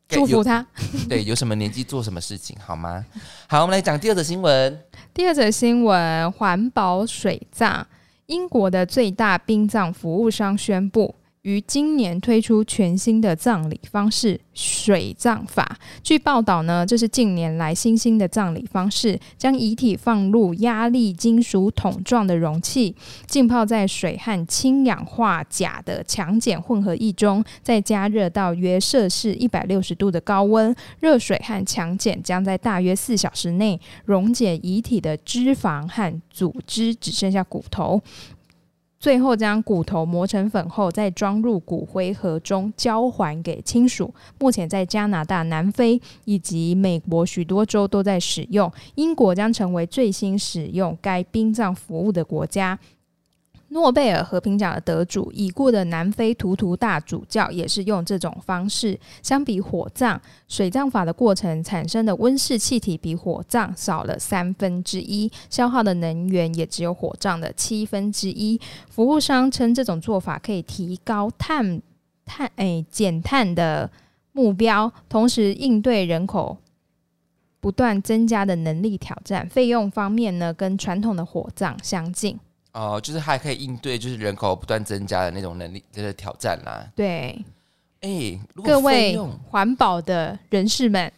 [0.08, 0.64] 祝福他。
[1.10, 3.04] 对，有什么年纪做什么事情，好吗？
[3.48, 4.80] 好，我们来讲第二则新闻。
[5.12, 7.84] 第二则新闻：环保水葬，
[8.28, 11.16] 英国的最大殡葬服务商宣布。
[11.44, 15.78] 于今年推出全新的葬礼方式——水葬法。
[16.04, 22.94] 据报道呢，这是近年来新兴的葬礼方式，将遗体放入压力金属桶状的容器，
[23.26, 38.02] 浸泡在水和氢氧化钾的强碱混合液中，再加热到约摄氏一百六十度的高温，热水和强碱将在大约四小时内溶解遗体的脂肪和组织，只剩下骨头。
[39.00, 44.14] 最后将骨头磨成粉后，再装入骨灰盒中交还给亲属。
[44.38, 52.78] 目前在加拿大、南非以及美国许多州都在使用，英国将成为最新使用该殡葬服务的国家。
[53.72, 59.00] 诺贝尔和平奖的得主已故的南非图图大主教也是用这种方式。
[59.22, 68.60] 相比火葬，水葬法的过程产生的温室气体比火葬少了三分之一，消耗的能源也只有火葬的七分之一。
[68.90, 71.80] 服务商称这种做法可以提高碳
[72.26, 73.90] 碳诶减碳的
[74.32, 76.58] 目标，同时应对人口
[77.60, 79.48] 不断增加的能力挑战。
[79.48, 82.40] 费用方面呢，跟传统的火葬相近。
[82.72, 86.86] 哦，就是还可以应对，就是人口不断增加的那种能力的挑战啦。
[86.96, 87.44] 对，
[88.02, 89.18] 哎，各位
[89.50, 91.12] 环保的人士们，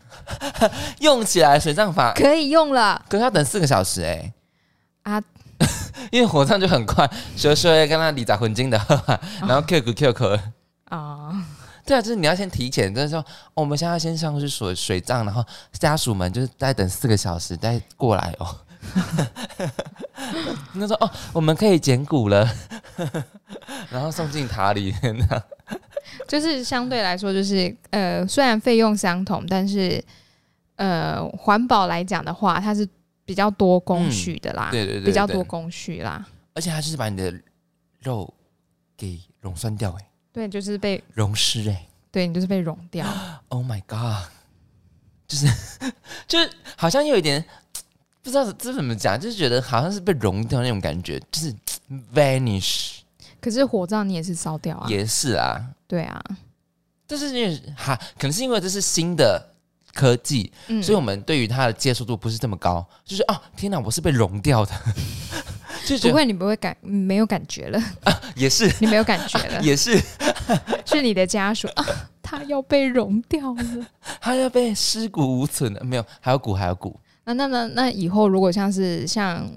[1.00, 4.34] 用起来水葬法可以用了，可是要等四个小时哎。
[5.04, 5.22] 啊，
[6.12, 8.80] 因为火葬就很快，所以说要跟他理杂混金的，
[9.42, 10.38] 然后 Q 股 Q 口
[10.86, 11.46] 啊，
[11.86, 13.24] 对啊，就是你要先提前，就是说
[13.54, 15.44] 我们现在先上去水水葬，然后
[15.74, 18.56] 家属们就是再等四个小时再过来哦。
[20.74, 22.48] 那说哦，我们可以捡骨了，
[23.90, 25.18] 然后送进塔里面。
[26.28, 30.04] 就是相对来说，就是呃，虽然费用相同，但是
[30.76, 32.88] 呃，环保来讲的话，它是
[33.26, 36.26] 比较多工序的啦，对对对，比较多工序啦。
[36.54, 37.34] 而且它就是把你的
[38.00, 38.32] 肉
[38.98, 43.06] 给溶酸掉，哎，对，就是被溶湿，哎，对你就是被溶掉。
[43.50, 44.30] Oh my god！
[45.28, 45.48] 就是
[46.28, 47.44] 就是好像有一点
[48.24, 51.54] 不知道这怎么讲，就是觉得好像是被融掉那种感觉，就是
[52.14, 53.00] vanish。
[53.40, 54.88] 可是火葬你也是烧掉啊？
[54.88, 56.22] 也是啊，对啊。
[57.08, 59.44] 但是因为哈，可能是因为这是新的
[59.94, 60.52] 科技，
[60.84, 62.88] 所以我们对于它的接受度不是这么高。
[63.04, 64.72] 就是啊，天哪，我是被融掉的，
[65.84, 68.22] 就不会，你不会感没有感觉了 啊？
[68.36, 70.00] 也是，你没有感觉了， 也是，
[70.86, 71.84] 是你的家属啊，
[72.22, 73.88] 他要被融掉了，
[74.22, 76.98] 他要被尸骨无存了，没有，还有骨，还有骨。
[77.26, 79.50] 那那那那以后如果像是像。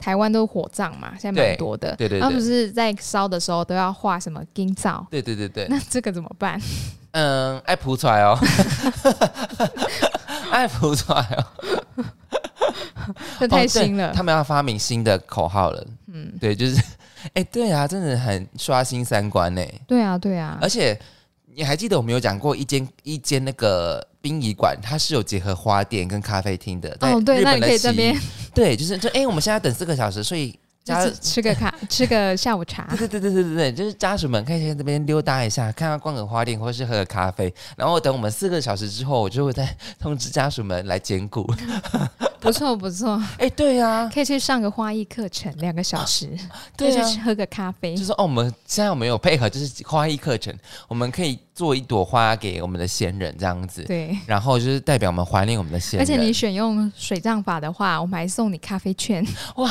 [0.00, 1.92] 台湾都是火葬嘛，现在蛮多的。
[1.96, 2.22] 对对对。
[2.22, 5.04] 他不是在烧的时候都要画什么金灶？
[5.10, 5.66] 对对对对。
[5.68, 6.56] 那这个怎么办？
[7.10, 8.38] 嗯，爱扑出来哦。
[10.52, 11.44] 爱扑出来哦。
[13.40, 14.12] 这太新了。
[14.14, 15.84] 他们要发明新的口号了。
[16.06, 16.80] 嗯，对，就是，
[17.34, 19.60] 哎，对啊，真的很刷新三观呢。
[19.88, 20.58] 对啊，对啊。
[20.62, 20.96] 而且
[21.58, 24.06] 你还记得我们有讲过一间一间那个。
[24.20, 28.14] 殡仪馆它是有结合花店跟咖啡厅的，哦，对，那你可以这边，
[28.52, 41.48] 对，就是就哎，我们现在等四个小时，所以家吃个咖，吃个下午茶，对对对对对对，就是家属们可以在这边溜达一下，看看逛个花店，或是喝个咖啡，然后等我们四个小时之后，我就会再通知家属们来捡骨。
[42.40, 46.30] 不错不错，哎，对呀，可以去上个花艺课程，两个小时，
[46.76, 47.96] 对啊，喝个咖啡。
[47.96, 53.82] 就是哦，我们现在我们有配合，就是花艺课程，我们可以做一朵花给我们的先人，这样子。
[53.84, 56.02] 对，然后就是代表我们怀念我们的先人。
[56.02, 59.26] 而且你选用水葬法的话，我们还送你咖啡券。
[59.56, 59.70] 哇，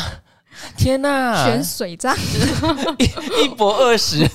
[0.76, 1.46] 天哪！
[1.46, 2.16] 选水葬，
[3.00, 4.30] 一一博二十。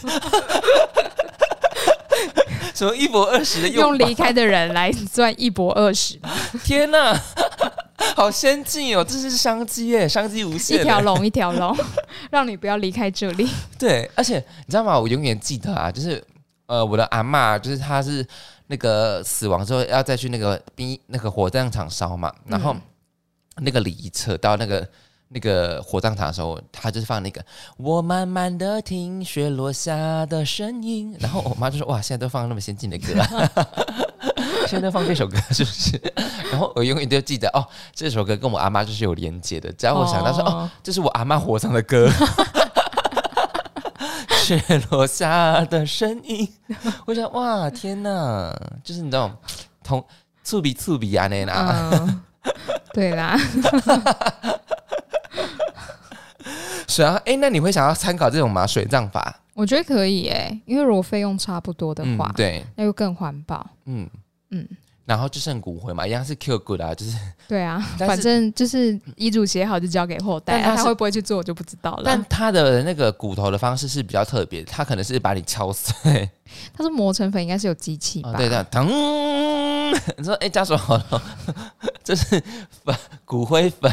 [2.75, 6.19] 什么一博二十的用离开的人来赚一博二十？
[6.65, 7.19] 天哪！
[8.17, 10.81] 好先进哦，这是商机耶，商机无限。
[10.81, 11.77] 一条龙，一条龙，
[12.31, 13.49] 让你不要离开这里。
[13.79, 14.99] 对，而且你知道吗？
[14.99, 16.23] 我永远记得啊，就是
[16.67, 18.27] 呃，我的阿妈，就是她是
[18.67, 22.75] 那个死亡之后要再去那个冰那个火葬场烧嘛，然后
[23.57, 24.87] 那个礼仪车到那个
[25.33, 27.45] 那个火葬场的时候，他就是放那个
[27.77, 33.15] 我慢慢的听雪落下的声音，然后我妈就说哇，现在都放那么先进的歌。
[34.69, 36.01] 现在放这首歌是不是？
[36.51, 39.71] 然后我永远都记得哦，这首歌跟我阿妈就是有连接的。
[39.73, 42.09] 只要我想到说哦，这是我阿妈火葬的歌，
[44.45, 46.49] 雪落下的声音，
[47.07, 48.55] 我想哇天哪，
[48.85, 49.31] 就是你知道
[49.83, 50.03] 同
[50.45, 52.23] 醋比醋比啊那那，
[52.95, 53.37] 对啦。
[56.93, 58.67] 水啊，哎，那你会想要参考这种吗？
[58.67, 59.41] 水葬法？
[59.55, 63.67] 我觉得可以哎，因为如果费用差不多的话，对，那又更环保。
[63.87, 64.09] 嗯。
[64.55, 64.69] 嗯，
[65.07, 67.17] 然后就剩骨灰嘛，一样是 Q good 啊，就是
[67.49, 72.03] 对啊， 反正就是遗嘱写好就交给后代，他会不会去做我就不知道了。
[72.05, 76.29] 但他的那个骨头的方式是比较特别，他可能是把你敲碎，
[76.77, 78.35] 他说磨成粉应该是有机器吧？
[78.37, 78.87] 对的，疼，
[80.19, 81.23] 你说哎，家属好了，
[82.05, 82.43] 这是
[82.85, 83.91] 粉骨灰粉，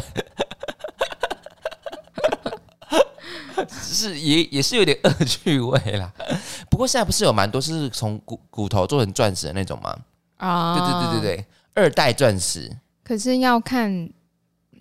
[3.68, 6.12] 是也也是有点恶趣味啦。
[6.70, 9.96] 不过现在不是有蛮多是从骨骨头做成钻石的那种吗？
[10.36, 12.70] 啊，对对对对对，二代钻石。
[13.04, 14.08] 可是要看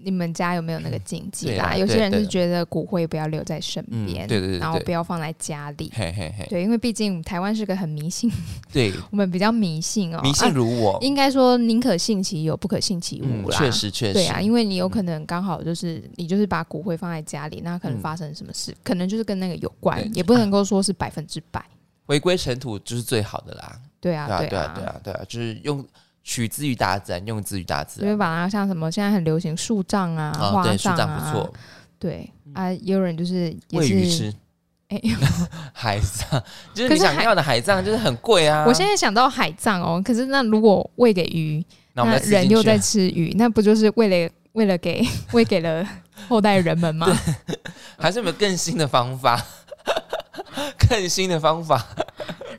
[0.01, 1.75] 你们家有没有那个禁忌啦。
[1.75, 5.91] 有些人是觉得骨灰不要留在身边，对对对，然后不要放在家里。
[5.93, 8.31] 嘿嘿嘿，对，因为毕竟台湾是个很迷信，
[8.71, 10.97] 对， 我们比较迷信哦，迷信如我。
[11.01, 13.57] 应该说宁可信其有，不可信其无啦。
[13.57, 21.63] 确实确实，对啊，因为你有可能刚好就是你就是把骨灰放在家里，那可能发生什么事，可能就是跟那个有关，也不能够说是百分之百。
[22.05, 23.79] 回归尘土就是最好的啦。
[24.01, 25.85] 对啊，对啊，对啊，对啊，就是用
[26.29, 28.07] 取之于大自然，用之于大自然。
[28.07, 31.49] 因为把它像什么，现在很流行树葬啊，花葬啊，
[31.97, 34.31] 对啊，也有人就是喂鱼吃，
[34.89, 35.01] 哎，
[35.73, 38.63] 海葬就是你想要的海葬，就是很贵啊。
[38.67, 45.83] 我现在想到海葬哦，可是那如果喂给鱼，那人又在吃鱼，那不就是为了为了给喂给了
[46.27, 47.07] 后代人们吗？
[47.97, 49.43] 还是有没有更新的方法？
[50.87, 51.83] 更新的方法，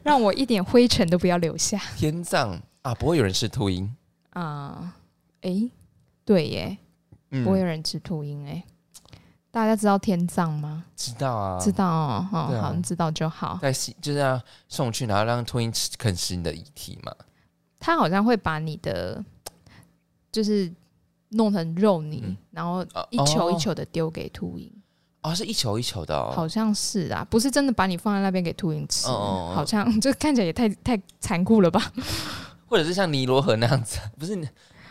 [0.03, 1.81] 让我一点灰尘都不要留下。
[1.97, 3.95] 天葬啊，不会有人吃秃鹰
[4.31, 4.95] 啊？
[5.43, 5.71] 哎，
[6.25, 6.79] 对耶，
[7.45, 8.63] 不会有人吃秃鹰哎。
[9.53, 10.85] 大家知道天葬吗？
[10.95, 12.29] 知道啊，知道哦。
[12.31, 13.59] 好，像知道就好。
[13.61, 17.13] 在就是要送去，然后让秃鹰吃啃食你的遗体嘛。
[17.81, 19.25] 他好像会把你的，
[20.31, 20.73] 就是
[21.31, 24.71] 弄成肉泥，然后一球一球的丢给秃鹰。
[25.23, 31.93] 哦，是一球一球的哦，好像是啊，不是真的把你放在那边给秃鹰吃，哦好像 这看起来也太太残酷了吧？
[32.71, 34.33] 或者是像尼罗河那样子，不是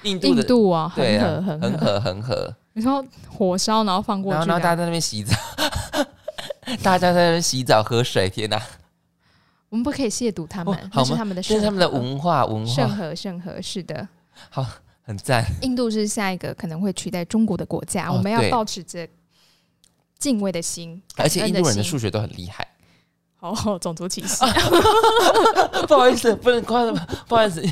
[0.04, 5.34] 印度印度啊，恒河恒河恒河，你说火烧然后放过去，然后大家在那边洗澡，
[6.84, 8.62] 大家在那边洗澡喝水，天哪！
[9.70, 14.06] 我们不可以亵渎他们，这是他们的，这是他们的文化文化，圣河圣河是的，
[14.50, 14.66] 好，
[15.04, 15.46] 很赞。
[15.64, 19.08] 印度是下一个可能会取代中国的国家，我们要保持着
[20.18, 22.68] 敬畏的心，而且印度人的数学都很厉害。
[23.40, 24.44] 哦， 种族歧视，
[25.88, 27.64] 不好意思，不能夸他们，不好意思，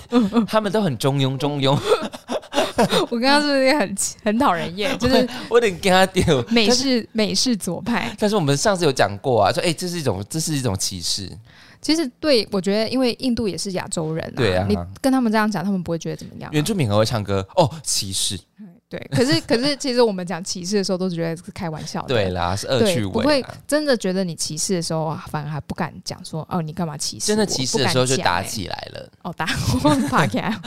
[0.47, 1.77] 他们都很中庸，中庸。
[3.09, 4.95] 我刚刚是不是很很讨人厌？
[4.99, 8.15] 就是我得跟他丢美式美式左派。
[8.19, 11.27] 但是我们上次有讲过啊，说哎，这是一种这是一种歧视。
[11.81, 16.49] 其实对我觉得，因为印度也是亚洲人，对啊，你跟他们这样讲，他们不会觉得怎么样。
[16.53, 18.39] 原住民很会唱歌哦，歧视。
[18.89, 22.07] 对，可是可是，其实我们讲歧视的时候，都觉得是开玩笑的。
[22.07, 23.11] 对啦，是恶趣味。
[23.11, 27.27] 不会真的觉得你歧视的时候啊，反而还不敢讲说哦，你干嘛歧视？
[27.27, 29.09] 真的歧视的时候就打起来了。
[29.23, 29.45] 哦，打
[30.09, 30.57] 打起来。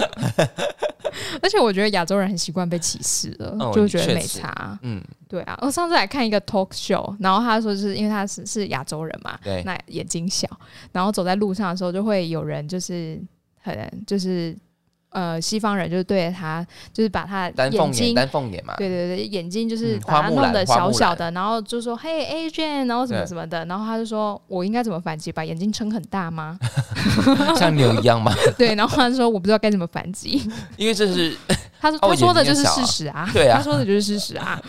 [1.42, 4.78] 而且我觉得亚洲人很习惯被歧视了，就觉得没差。
[4.82, 5.58] 嗯，对啊。
[5.62, 10.46] 我上次来看一个 talk show，然后他说是因为他是是亚洲人嘛，对，那眼睛小，
[10.92, 13.18] 然后走在路上的时候就会有人就是
[13.62, 14.54] 很就是。
[15.10, 25.32] 呃，西方人就是对着他，就是把他眼睛，丹凤眼嘛，对对对，眼睛就是把它弄得小小的，然后就说嘿，Asian，然后什么什么的，然后他就说我应该怎么反击？
[25.32, 26.58] 把眼睛撑很大吗？
[27.58, 28.32] 像牛一样吗？
[28.56, 31.36] 对，然后他说我不知道该怎么反击，因为这是
[31.80, 34.60] 他说他说的就是事实啊，对啊，他说的就是事实啊。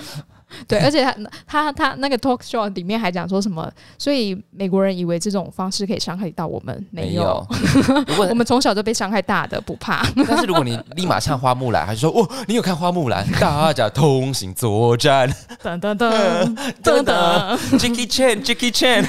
[0.68, 1.16] 对，而且他
[1.48, 7.46] 他他那个 talk show 里面还讲说什么，所以美国人以为这种方式可以伤害到我们，没有。
[8.30, 10.06] 我们从小就被伤害大的，不怕。
[10.28, 13.26] 但是如果你立马唱花木兰，还是说哦，你有看花木兰？
[13.40, 15.30] 大家同行作战，
[15.64, 19.06] 噔噔噔噔噔，Jackie Chan，Jackie Chan。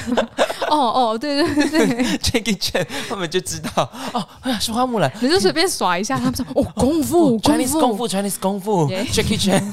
[0.75, 4.27] 哦哦，对对对， Jackie Chan，他们就知道哦，
[4.59, 5.11] 是花木兰。
[5.21, 9.63] 你就随便耍一下，他们说哦，功夫，Chinese 功夫，Chinese 功夫，Jackie Chan。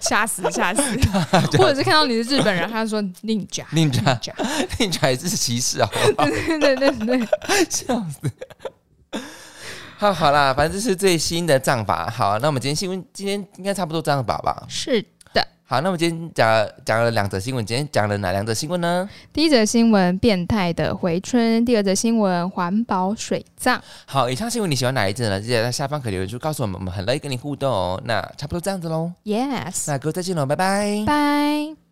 [0.00, 0.82] 吓死吓死！
[1.58, 4.18] 或者是看到你是日本人，他说“宁家宁家
[4.78, 5.90] 宁家”也是歧视啊！
[6.16, 7.28] 对对对对，
[7.68, 9.20] 笑死！
[9.98, 12.08] 好，好啦，反正这是最新的战法。
[12.08, 14.62] 好，那我们今天新闻今天应该差不多这样吧吧？
[14.68, 15.04] 是。
[15.70, 19.06] 好，那我们今天讲讲了两则新闻，今天讲了哪两则新闻呢？
[19.34, 23.78] 第一则新闻，变态的回春；第二则新闻，环保水葬。
[24.06, 25.38] 好，以上新闻你喜欢哪一则呢？
[25.38, 28.00] 记得在下方可留言处告诉我们，我们很乐意跟你互动哦。
[28.06, 29.12] 那差不多这样子喽。
[29.24, 31.87] Yes，那各位再见喽，拜拜，拜。